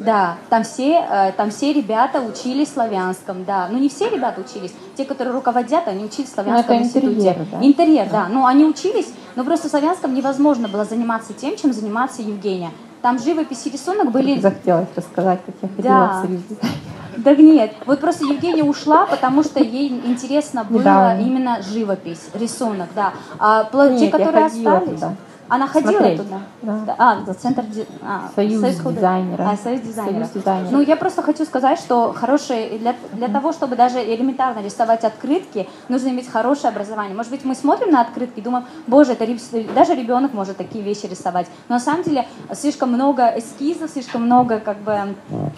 [0.00, 3.68] Да, там все, э, там все ребята учились славянском, да.
[3.70, 7.14] Ну не все ребята учились, те, которые руководят, они учились в славянском Ну, это институте.
[7.14, 7.58] интерьер, да?
[7.66, 8.26] Интерьер, да.
[8.30, 12.70] Ну они учились, но просто в славянском невозможно было заниматься тем, чем занимается Евгения.
[13.02, 14.38] Там живопись и рисунок были...
[14.40, 16.22] Захотелось рассказать, как я ходила Да.
[16.26, 17.22] в.
[17.22, 21.20] Да нет, вот просто Евгения ушла, потому что ей интересно было Недавно.
[21.20, 23.12] именно живопись, рисунок, да.
[23.38, 25.14] А те, Нет, которые остались, туда.
[25.50, 26.22] Она ходила Смотреть.
[26.22, 26.38] туда?
[26.62, 26.94] Да.
[26.98, 29.40] А, за центр ди- а, Союз худо- дизайнеров.
[29.46, 30.28] А, союз дизайнеров.
[30.28, 30.72] Союз дизайнеров.
[30.72, 35.68] Ну, я просто хочу сказать, что хорошие для, для того, чтобы даже элементарно рисовать открытки,
[35.88, 37.14] нужно иметь хорошее образование.
[37.16, 39.26] Может быть, мы смотрим на открытки и думаем, боже, это
[39.74, 41.46] даже ребенок может такие вещи рисовать.
[41.68, 45.14] Но на самом деле слишком много эскизов, слишком много как бы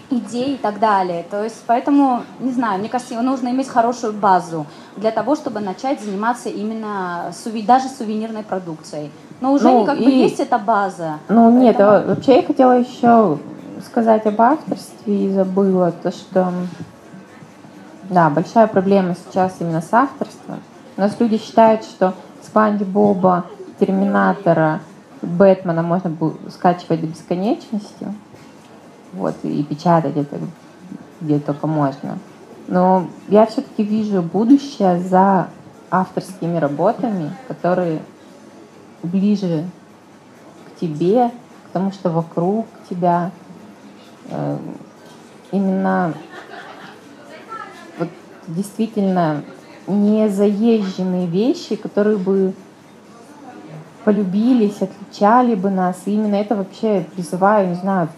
[0.09, 1.23] идей и так далее.
[1.29, 4.65] То есть, поэтому, не знаю, мне кажется, нужно иметь хорошую базу
[4.97, 9.11] для того, чтобы начать заниматься именно суви- даже сувенирной продукцией.
[9.41, 11.19] Но уже Ну, как бы и- есть эта база.
[11.29, 13.37] Ну нет, Поэтому- а вообще я хотела еще
[13.85, 16.51] сказать об авторстве и забыла то, что
[18.09, 20.59] да, большая проблема сейчас именно с авторством.
[20.97, 22.13] У нас люди считают, что
[22.43, 23.45] Спанди Боба,
[23.79, 24.81] Терминатора,
[25.21, 28.13] Бэтмена можно было скачивать до бесконечности.
[29.13, 30.37] Вот, и печатать это
[31.21, 32.17] где только можно.
[32.67, 35.49] Но я все-таки вижу будущее за
[35.91, 37.99] авторскими работами, которые
[39.03, 39.65] ближе
[40.65, 41.31] к тебе,
[41.67, 43.31] к тому, что вокруг тебя.
[44.29, 44.57] Э,
[45.53, 46.15] Именно
[47.99, 48.09] вот
[48.47, 49.43] действительно
[49.85, 52.55] не заезженные вещи, которые бы
[54.03, 56.01] полюбились, отличали бы нас.
[56.05, 58.09] И именно это вообще призываю, не знаю,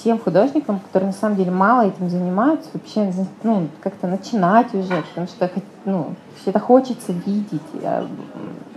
[0.00, 5.26] всем художникам, которые на самом деле мало этим занимаются, вообще ну, как-то начинать уже, потому
[5.26, 5.50] что
[5.84, 7.62] ну, все это хочется видеть.
[7.82, 8.06] Я-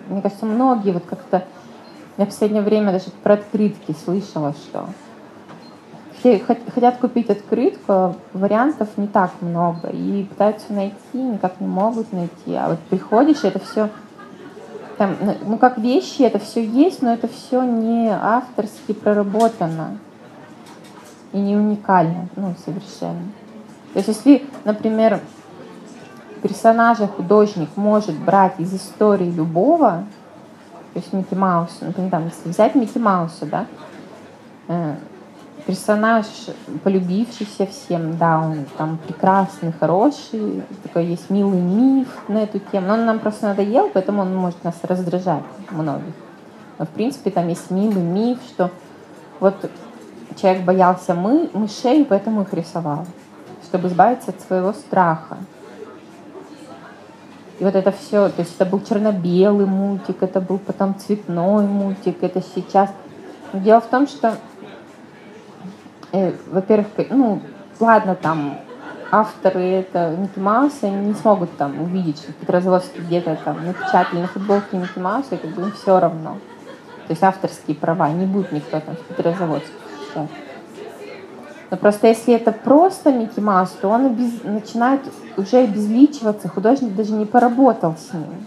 [0.09, 1.43] Мне кажется, многие вот как-то
[2.17, 4.85] Я в последнее время даже про открытки слышала, что
[6.19, 9.87] все хотят купить открытку, а вариантов не так много.
[9.87, 12.53] И пытаются найти, никак не могут найти.
[12.53, 13.89] А вот приходишь, это все
[14.97, 15.15] там,
[15.45, 19.97] ну как вещи, это все есть, но это все не авторски проработано
[21.33, 23.23] и не уникально, ну, совершенно.
[23.93, 25.19] То есть если, например,
[26.41, 30.05] персонажа художник может брать из истории любого,
[30.93, 33.65] то есть Микки Мауса, например, там, если взять Микки Мауса, да,
[34.67, 34.95] э,
[35.65, 36.25] персонаж,
[36.83, 42.93] полюбившийся всем, да, он там прекрасный, хороший, такой есть милый миф на эту тему, но
[42.93, 46.13] он нам просто надоел, поэтому он может нас раздражать многих.
[46.77, 48.71] Но, в принципе, там есть милый миф, что
[49.39, 49.69] вот
[50.35, 53.05] человек боялся мы, мышей, поэтому их рисовал,
[53.63, 55.37] чтобы избавиться от своего страха.
[57.59, 62.17] И вот это все, то есть это был черно-белый мультик, это был потом цветной мультик,
[62.21, 62.89] это сейчас.
[63.53, 64.37] Дело в том, что
[66.11, 67.41] э, во-первых, ну,
[67.79, 68.59] ладно, там,
[69.11, 74.77] авторы это Микки Мауса не смогут там увидеть, что Петрозаводский где-то там напечатали на футболке
[74.77, 76.37] Микки Мауса, и как бы им все равно.
[77.07, 79.73] То есть авторские права, не будет никто там в Петрозаводске
[80.13, 80.27] сейчас.
[81.71, 84.43] Но просто если это просто Микки Маус, то он обез...
[84.43, 85.01] начинает
[85.37, 88.45] уже обезличиваться, художник даже не поработал с ним.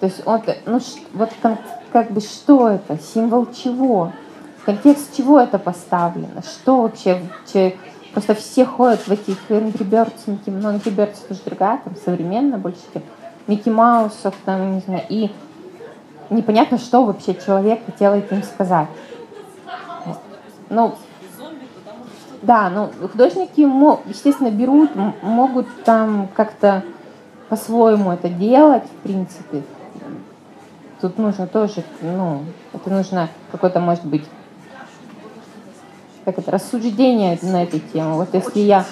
[0.00, 0.80] То есть он, ну
[1.14, 1.30] вот
[1.92, 4.12] как бы что это, символ чего?
[4.68, 7.76] контекст чего это поставлено, что вообще человек,
[8.12, 12.58] просто все ходят в этих Angry Birds, Mickey, ну, Angry Birds тоже другая, там современная
[12.58, 13.02] больше, чем
[13.46, 15.30] Микки Маусов, там, не знаю, и
[16.28, 18.88] непонятно, что вообще человек хотел этим сказать.
[20.70, 20.94] Ну,
[22.42, 23.60] да, ну, художники,
[24.08, 24.90] естественно, берут,
[25.22, 26.84] могут там как-то
[27.48, 29.62] по-своему это делать, в принципе.
[31.00, 34.24] Тут нужно тоже, ну, это нужно какой-то, может быть,
[36.24, 38.16] как это, рассуждение на эту тему.
[38.16, 38.84] Вот если я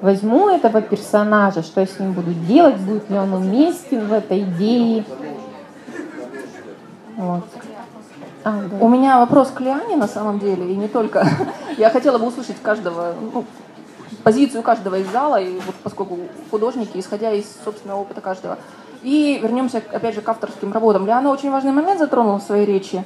[0.00, 4.40] возьму этого персонажа, что я с ним буду делать, будет ли он уместен в этой
[4.40, 5.04] идее.
[7.16, 7.44] Вот.
[8.48, 8.84] А, да.
[8.84, 11.26] У меня вопрос к Лиане на самом деле, и не только.
[11.78, 13.44] Я хотела бы услышать каждого, ну,
[14.22, 16.18] позицию каждого из зала, и вот поскольку
[16.50, 18.58] художники, исходя из собственного опыта каждого.
[19.02, 21.06] И вернемся, опять же, к авторским работам.
[21.06, 23.04] Лиана очень важный момент затронула в своей речи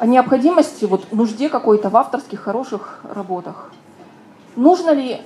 [0.00, 3.70] о необходимости, вот нужде какой-то в авторских хороших работах.
[4.56, 5.20] Нужно ли,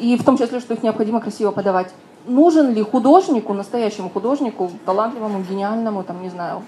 [0.00, 1.92] и в том числе, что их необходимо красиво подавать,
[2.26, 6.62] нужен ли художнику, настоящему художнику, талантливому, гениальному, там, не знаю,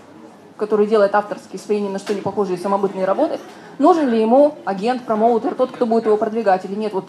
[0.59, 3.39] который делает авторские свои ни на что не похожие самобытные работы,
[3.79, 6.93] нужен ли ему агент, промоутер, тот, кто будет его продвигать или нет?
[6.93, 7.09] Вот,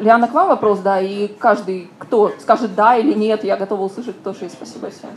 [0.00, 4.22] Лиана, к вам вопрос, да, и каждый, кто скажет да или нет, я готова услышать
[4.22, 5.10] тоже, и спасибо всем.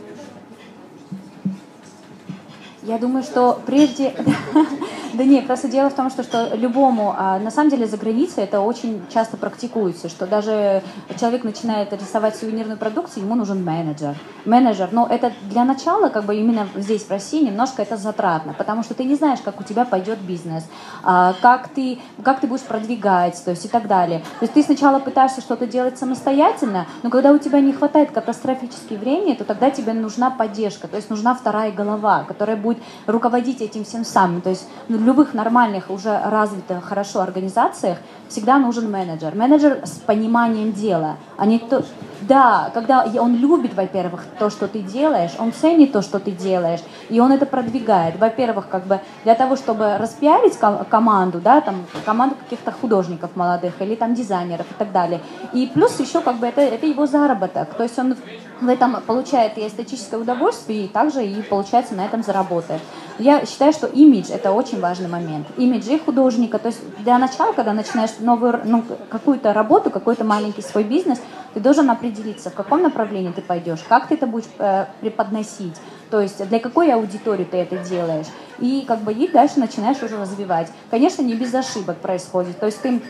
[2.82, 4.14] Я думаю, что прежде...
[5.14, 8.44] Да нет, просто дело в том, что, что любому, а, на самом деле за границей
[8.44, 10.82] это очень часто практикуется, что даже
[11.20, 14.16] человек начинает рисовать сувенирную продукцию, ему нужен менеджер.
[14.46, 18.82] Менеджер, но это для начала, как бы именно здесь в России, немножко это затратно, потому
[18.82, 20.64] что ты не знаешь, как у тебя пойдет бизнес,
[21.02, 24.20] а, как ты, как ты будешь продвигать, то есть и так далее.
[24.40, 28.94] То есть ты сначала пытаешься что-то делать самостоятельно, но когда у тебя не хватает катастрофически
[28.94, 33.84] времени, то тогда тебе нужна поддержка, то есть нужна вторая голова, которая будет руководить этим
[33.84, 34.40] всем самым.
[34.40, 37.98] То есть ну, в любых нормальных, уже развитых, хорошо организациях
[38.28, 39.34] всегда нужен менеджер.
[39.34, 41.84] Менеджер с пониманием дела, а не то...
[42.22, 46.78] Да, когда он любит, во-первых, то, что ты делаешь, он ценит то, что ты делаешь,
[47.10, 48.16] и он это продвигает.
[48.16, 50.56] Во-первых, как бы для того, чтобы распиарить
[50.88, 55.20] команду, да, там, команду каких-то художников молодых или там дизайнеров и так далее.
[55.52, 57.74] И плюс еще как бы это, это его заработок.
[57.74, 58.16] То есть он
[58.60, 62.80] в этом получает и эстетическое удовольствие, и также и получается на этом заработает.
[63.18, 65.46] Я считаю, что имидж– это очень важный момент.
[65.56, 70.84] Имиджи художника, то есть для начала, когда начинаешь новую, ну, какую-то работу, какой-то маленький свой
[70.84, 71.18] бизнес,
[71.54, 75.76] ты должен определиться, в каком направлении ты пойдешь, как ты это будешь э, преподносить,
[76.10, 78.26] то есть для какой аудитории ты это делаешь.
[78.58, 80.68] И как бы и дальше начинаешь уже развивать.
[80.90, 82.60] Конечно, не без ошибок происходит.
[82.60, 83.00] То есть ты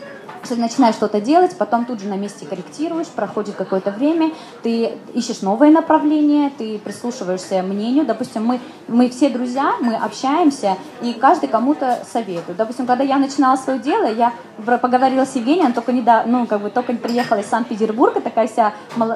[0.47, 5.41] ты начинаешь что-то делать, потом тут же на месте корректируешь, проходит какое-то время, ты ищешь
[5.41, 8.05] новое направление, ты прислушиваешься мнению.
[8.05, 12.57] Допустим, мы, мы все друзья, мы общаемся, и каждый кому-то советует.
[12.57, 14.33] Допустим, когда я начинала свое дело, я
[14.65, 18.73] поговорила с Евгением, она только, недавно, ну, как бы, только приехала из Санкт-Петербурга, такая вся,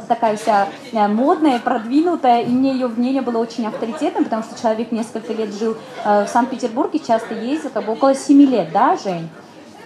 [0.07, 4.91] такая вся э, модная, продвинутая, и мне ее мнение было очень авторитетным, потому что человек
[4.91, 9.29] несколько лет жил э, в Санкт-Петербурге, часто ездил, как бы около семи лет, да, Жень?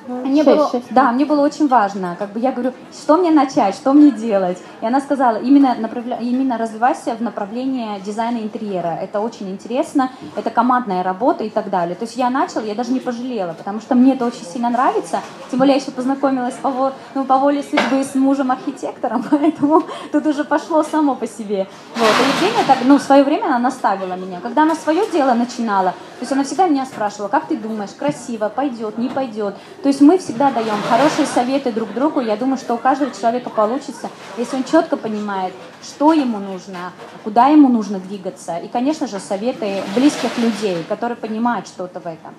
[0.08, 2.16] Мне было, да, мне было очень важно.
[2.18, 4.58] Как бы я говорю, что мне начать, что мне делать.
[4.82, 6.18] И она сказала, именно, направля...
[6.22, 8.98] именно развивайся в направлении дизайна интерьера.
[9.02, 11.96] Это очень интересно, это командная работа и так далее.
[11.96, 15.22] То есть я начала, я даже не пожалела, потому что мне это очень сильно нравится.
[15.50, 20.44] Тем более я еще познакомилась по, ну, по воле судьбы с мужем-архитектором, поэтому тут уже
[20.44, 21.68] пошло само по себе.
[21.96, 22.10] Вот.
[22.10, 24.40] И Евгения так, ну, в свое время она наставила меня.
[24.42, 28.50] Когда она свое дело начинала, то есть она всегда меня спрашивала, как ты думаешь, красиво,
[28.50, 29.56] пойдет, не пойдет.
[29.82, 32.22] То есть мы всегда даем хорошие советы друг другу.
[32.22, 37.48] Я думаю, что у каждого человека получится, если он четко понимает, что ему нужно, куда
[37.48, 38.58] ему нужно двигаться.
[38.58, 42.34] И, конечно же, советы близких людей, которые понимают что-то в этом.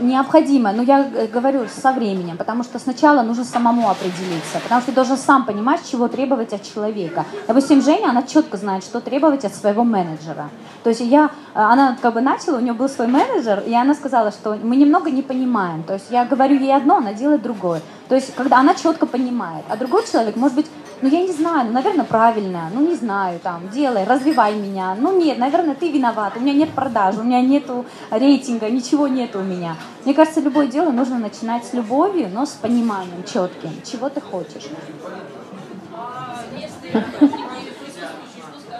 [0.00, 4.90] Необходимо, но я э, говорю со временем, потому что сначала нужно самому определиться, потому что
[4.90, 7.24] ты должен сам понимать, чего требовать от человека.
[7.46, 10.48] Допустим, Женя, она четко знает, что требовать от своего менеджера.
[10.82, 14.30] То есть я, она как бы начала, у нее был свой менеджер, и она сказала,
[14.30, 15.82] что мы немного не понимаем.
[15.82, 17.80] То есть я говорю ей одно, она делает другое.
[18.08, 20.66] То есть когда она четко понимает, а другой человек, может быть,
[21.02, 24.94] ну я не знаю, ну, наверное, правильно, ну не знаю, там, делай, развивай меня.
[24.94, 29.40] Ну нет, наверное, ты виноват, у меня нет продаж, у меня нету рейтинга, ничего нету
[29.40, 29.76] у меня.
[30.04, 34.68] Мне кажется, любое дело нужно начинать с любовью, но с пониманием четким, чего ты хочешь.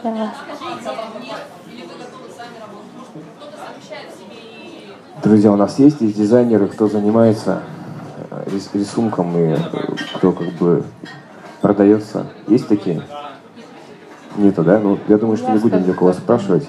[0.03, 0.35] Да.
[5.23, 7.61] Друзья, у нас есть здесь дизайнеры, кто занимается
[8.31, 9.57] э, рис- рисунком и э,
[10.17, 10.83] кто как бы
[11.61, 12.27] продается.
[12.49, 13.03] Есть такие?
[14.37, 14.81] Нету, да?
[14.81, 16.69] Ну, я думаю, что Я не будем ни у кого спрашивать.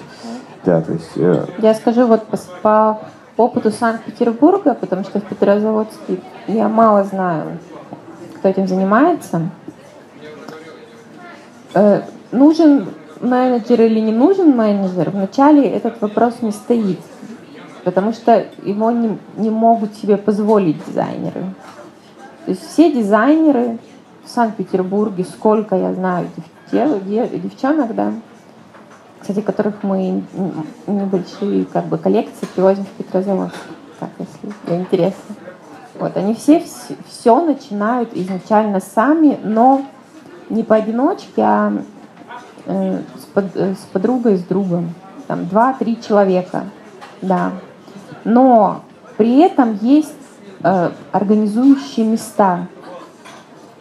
[0.64, 3.00] Да, то есть э, Я скажу вот по, по
[3.36, 7.58] опыту Санкт-Петербурга, потому что в Петрозаводске я мало знаю,
[8.36, 9.50] кто этим занимается.
[11.74, 12.86] Э, нужен
[13.20, 17.00] менеджер или не нужен менеджер, вначале этот вопрос не стоит,
[17.84, 21.54] потому что его не, не могут себе позволить дизайнеры.
[22.44, 23.78] То есть все дизайнеры
[24.24, 26.28] в Санкт-Петербурге, сколько я знаю
[26.72, 28.12] дев- дев- девчонок, да,
[29.20, 30.22] кстати, которых мы
[30.86, 33.56] небольшие как бы коллекции привозим в Петрозаводск,
[33.98, 35.34] как если интересно.
[35.98, 36.62] Вот, они все
[37.08, 39.82] все начинают изначально сами, но
[40.50, 41.72] не поодиночке, а
[42.66, 44.92] э, с, под- э, с подругой, с другом.
[45.26, 46.64] Там два-три человека,
[47.22, 47.52] да.
[48.24, 48.82] Но
[49.16, 50.14] при этом есть
[50.62, 52.66] э, организующие места.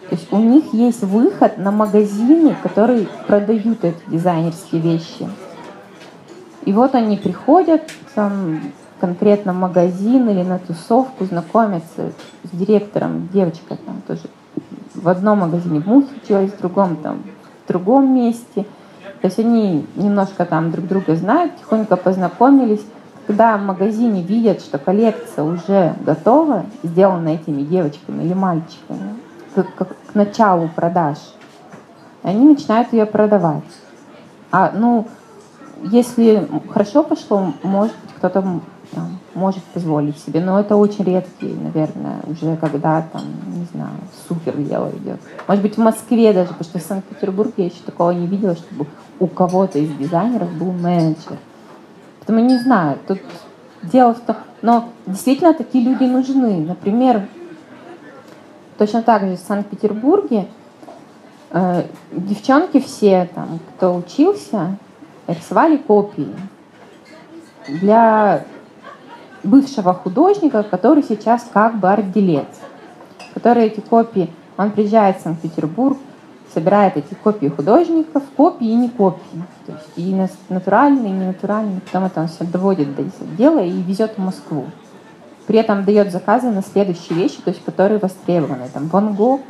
[0.09, 5.27] То есть у них есть выход на магазины, которые продают эти дизайнерские вещи.
[6.65, 7.81] И вот они приходят
[8.15, 8.61] там,
[8.99, 12.11] конкретно в магазин или на тусовку, знакомятся
[12.43, 14.23] с директором, девочка там тоже
[14.95, 17.23] в одном магазине в Мухе училась, в другом там
[17.65, 18.65] в другом месте.
[19.21, 22.85] То есть они немножко там друг друга знают, тихонько познакомились.
[23.27, 29.15] Когда в магазине видят, что коллекция уже готова, сделана этими девочками или мальчиками,
[29.55, 31.17] к, к- к началу продаж,
[32.21, 33.63] они начинают ее продавать.
[34.51, 35.07] А, ну,
[35.83, 38.61] если хорошо пошло, может быть, кто-то
[38.93, 43.95] там, может позволить себе, но это очень редкие, наверное, уже когда там, не знаю,
[44.27, 45.19] супер дело идет.
[45.47, 48.85] Может быть, в Москве даже, потому что в Санкт-Петербурге я еще такого не видела, чтобы
[49.19, 51.37] у кого-то из дизайнеров был менеджер.
[52.25, 53.19] Поэтому не знаю, тут
[53.81, 56.65] дело в том, но действительно такие люди нужны.
[56.65, 57.27] Например,
[58.77, 60.47] точно так же в Санкт-Петербурге
[61.51, 64.77] э, девчонки все, там, кто учился,
[65.27, 66.33] рисовали копии
[67.67, 68.45] для
[69.43, 72.47] бывшего художника, который сейчас как бы арт-делец,
[73.33, 75.97] который эти копии, он приезжает в Санкт-Петербург,
[76.53, 80.15] собирает эти копии художников, копии и не копии, то есть и
[80.49, 83.03] натуральные, и ненатуральные, потом это он все доводит до
[83.37, 84.65] дела и везет в Москву.
[85.47, 88.69] При этом дает заказы на следующие вещи, то есть которые востребованы.
[88.73, 89.41] Там Ван Гог,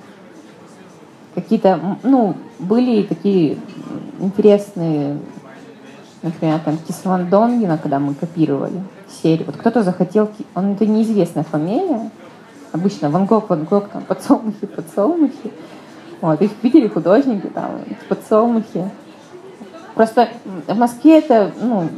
[1.36, 3.58] какие-то, ну, были такие
[4.20, 5.20] интересные,
[6.24, 8.82] например, там Кис Ван Донгена, когда мы копировали
[9.22, 9.46] серию.
[9.46, 12.10] Вот кто-то захотел, он это неизвестная фамилия,
[12.72, 15.52] обычно Ван Гог, Ван Гог, там подсолнухи, подсолнухи.
[16.24, 18.90] Вот, их видели художники, там, подсолнухи.
[19.94, 20.30] Просто
[20.68, 21.90] в Москве это, ну,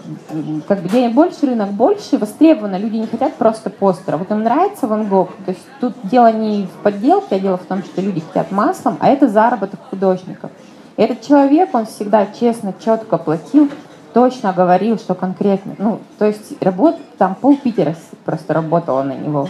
[0.68, 2.78] как бы где больше рынок, больше востребовано.
[2.78, 4.18] Люди не хотят просто постера.
[4.18, 5.30] Вот им нравится Ван Гог.
[5.46, 8.98] То есть тут дело не в подделке, а дело в том, что люди хотят маслом,
[9.00, 10.50] а это заработок художников.
[10.98, 13.70] И этот человек, он всегда честно, четко платил,
[14.16, 15.76] точно говорил, что конкретно.
[15.78, 17.96] Ну, то есть работ, там пол Питера
[18.26, 19.50] просто работало на него.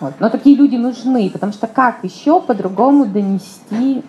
[0.00, 0.14] Вот.
[0.20, 4.04] Но такие люди нужны, потому что как еще по-другому донести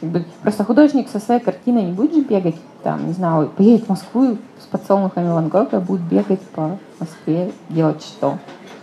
[0.00, 3.86] Как бы, просто художник со своей картиной не будет же бегать, там, не знаю, поедет
[3.86, 8.38] в Москву с подсолнухами Ван Гога, будет бегать по Москве, делать что.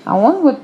[0.05, 0.59] А он вот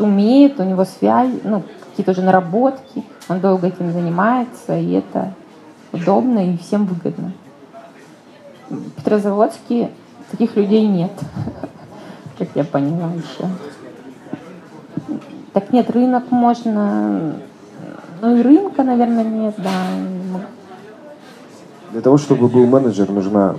[0.00, 5.34] умеет, у него связь, ну, какие-то уже наработки, он долго этим занимается, и это
[5.92, 7.32] удобно и всем выгодно.
[8.68, 9.90] В Петрозаводске
[10.30, 11.12] таких людей нет,
[12.38, 13.48] как я поняла еще.
[15.52, 17.34] Так нет, рынок можно,
[18.22, 19.72] ну и рынка, наверное, нет, да.
[21.90, 23.56] Для того, чтобы был менеджер, нужно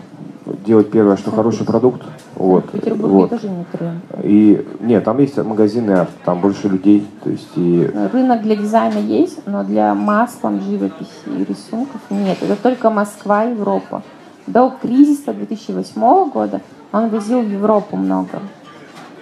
[0.65, 2.01] делать первое, что хороший продукт.
[2.35, 3.29] Вот, вот.
[3.29, 4.19] тоже нет рынка.
[4.23, 8.97] И нет, там есть магазины арт, там больше людей, то есть и Рынок для дизайна
[8.97, 12.37] есть, но для маслом, живописи и рисунков нет.
[12.41, 14.01] Это только Москва, Европа.
[14.47, 16.61] До кризиса 2008 года
[16.93, 18.39] он возил в Европу много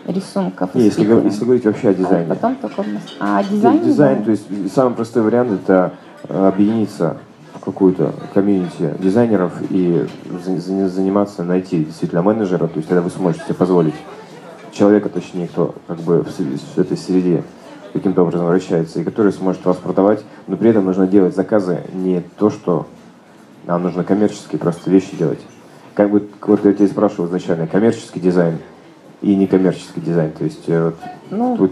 [0.07, 0.73] рисунков.
[0.75, 2.27] не, если, если говорить вообще о А дизайне.
[2.29, 2.83] потом только.
[3.19, 3.75] А То дизайн?
[3.75, 5.93] есть дизайн, то есть самый простой вариант это
[6.27, 7.17] э, объединиться
[7.55, 10.07] в какую-то комьюнити дизайнеров и
[10.45, 13.95] за- за- заниматься, найти действительно менеджера, то есть тогда вы сможете себе позволить
[14.71, 17.43] человека, точнее, кто как бы в этой среде
[17.93, 22.21] каким-то образом вращается, и который сможет вас продавать, но при этом нужно делать заказы не
[22.37, 22.85] то, что
[23.65, 25.39] нам нужно коммерческие просто вещи делать.
[25.95, 28.59] Как бы, вот я тебя спрашивал изначально, коммерческий дизайн
[29.21, 30.95] и некоммерческий дизайн, то есть э, вот
[31.29, 31.71] Ну, тут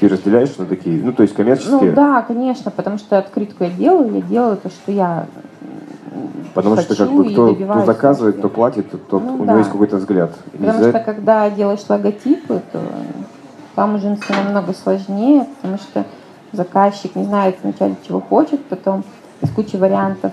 [0.00, 3.70] ты разделяешь на такие, ну то есть коммерческие, ну да, конечно, потому что открытку я
[3.70, 5.26] делаю, я делаю то, что я
[6.54, 9.44] потому что как хочу бы кто, кто заказывает, кто платит, тот, тот- Ну у да.
[9.44, 10.32] него есть какой-то взгляд.
[10.52, 12.80] Потому что когда делаешь логотипы, то
[13.74, 16.04] там уже все намного сложнее, потому что
[16.52, 19.04] заказчик не знает вначале, чего хочет, потом
[19.42, 20.32] из кучи вариантов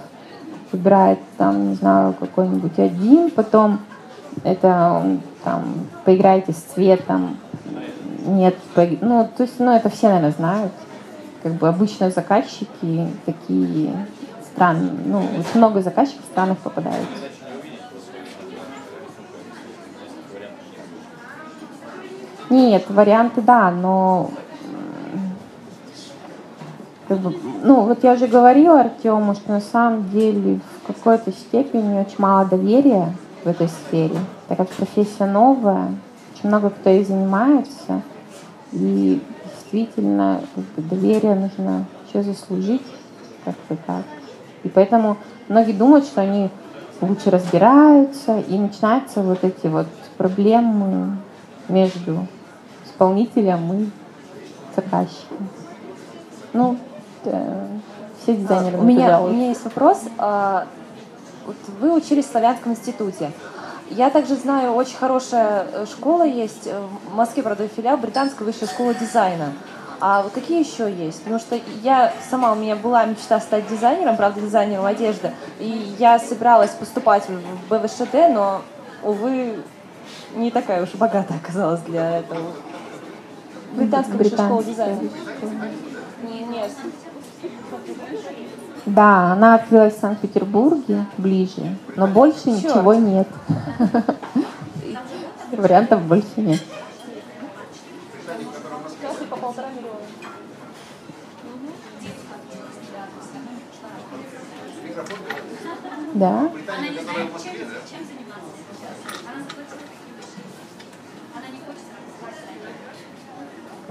[0.72, 3.80] выбирает там, не знаю, какой-нибудь один, потом
[4.43, 7.38] это там поиграйте с цветом,
[8.26, 8.55] нет,
[9.01, 10.72] ну, то есть, ну, это все, наверное, знают.
[11.41, 14.07] Как бы обычно заказчики такие
[14.53, 17.07] странные, ну, очень много заказчиков странных попадаются.
[22.49, 24.30] Нет, варианты да, но
[27.07, 31.99] как бы, ну вот я уже говорила Артему, что на самом деле в какой-то степени
[31.99, 33.14] очень мало доверия
[33.44, 34.18] в этой сфере,
[34.48, 35.91] так как профессия новая,
[36.34, 38.02] очень много кто ей занимается,
[38.72, 42.86] и действительно как бы, доверие нужно еще заслужить,
[43.45, 44.03] как-то так.
[44.64, 45.18] И поэтому
[45.49, 46.49] многие думают, что они
[47.02, 49.88] лучше разбираются, и начинаются вот эти вот
[50.18, 51.18] проблемы
[51.68, 52.28] между
[52.86, 53.90] исполнителем и
[54.76, 55.49] заказчиком.
[56.53, 56.78] Ну,
[58.22, 60.03] все дизайнеры У меня, у меня есть вопрос.
[61.45, 63.32] Вот вы учились в Славянском институте.
[63.90, 68.68] Я также знаю, очень хорошая э, школа есть э, в Москве, правда, филиал Британской высшей
[68.68, 69.53] школы дизайна.
[69.99, 71.20] А вот какие еще есть?
[71.20, 75.32] Потому что я сама, у меня была мечта стать дизайнером, правда, дизайнером одежды.
[75.60, 78.61] И я собиралась поступать в БВШД, но,
[79.03, 79.60] увы,
[80.36, 82.52] не такая уж богатая оказалась для этого.
[83.74, 84.99] Британская высшая школа дизайна.
[86.24, 86.64] Не, не,
[88.85, 92.64] Да, она открылась в Санкт-Петербурге ближе, но больше Чёрт.
[92.64, 93.27] ничего нет.
[95.51, 96.61] Вариантов больше нет.
[106.14, 106.51] Да.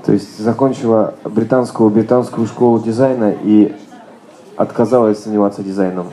[0.04, 3.74] То есть закончила британскую британскую школу дизайна и
[4.56, 6.12] отказалась заниматься дизайном.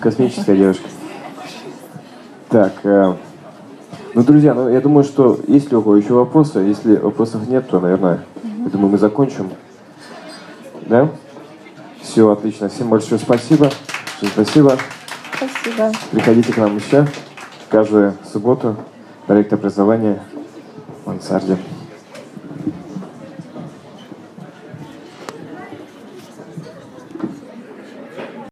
[0.00, 0.88] Космическая девушка.
[2.50, 3.14] Так, э,
[4.14, 6.60] ну, друзья, ну, я думаю, что есть ли у кого еще вопросы?
[6.60, 8.24] Если вопросов нет, то, наверное,
[8.64, 9.50] я думаю, мы закончим.
[10.86, 11.08] Да?
[12.00, 12.68] Все, отлично.
[12.68, 13.70] Всем большое спасибо.
[14.18, 14.78] Всем спасибо.
[15.36, 15.92] Спасибо.
[16.12, 17.08] Приходите к нам еще
[17.70, 18.76] каждую субботу.
[19.26, 20.22] Проект образования
[21.02, 21.58] в мансарде.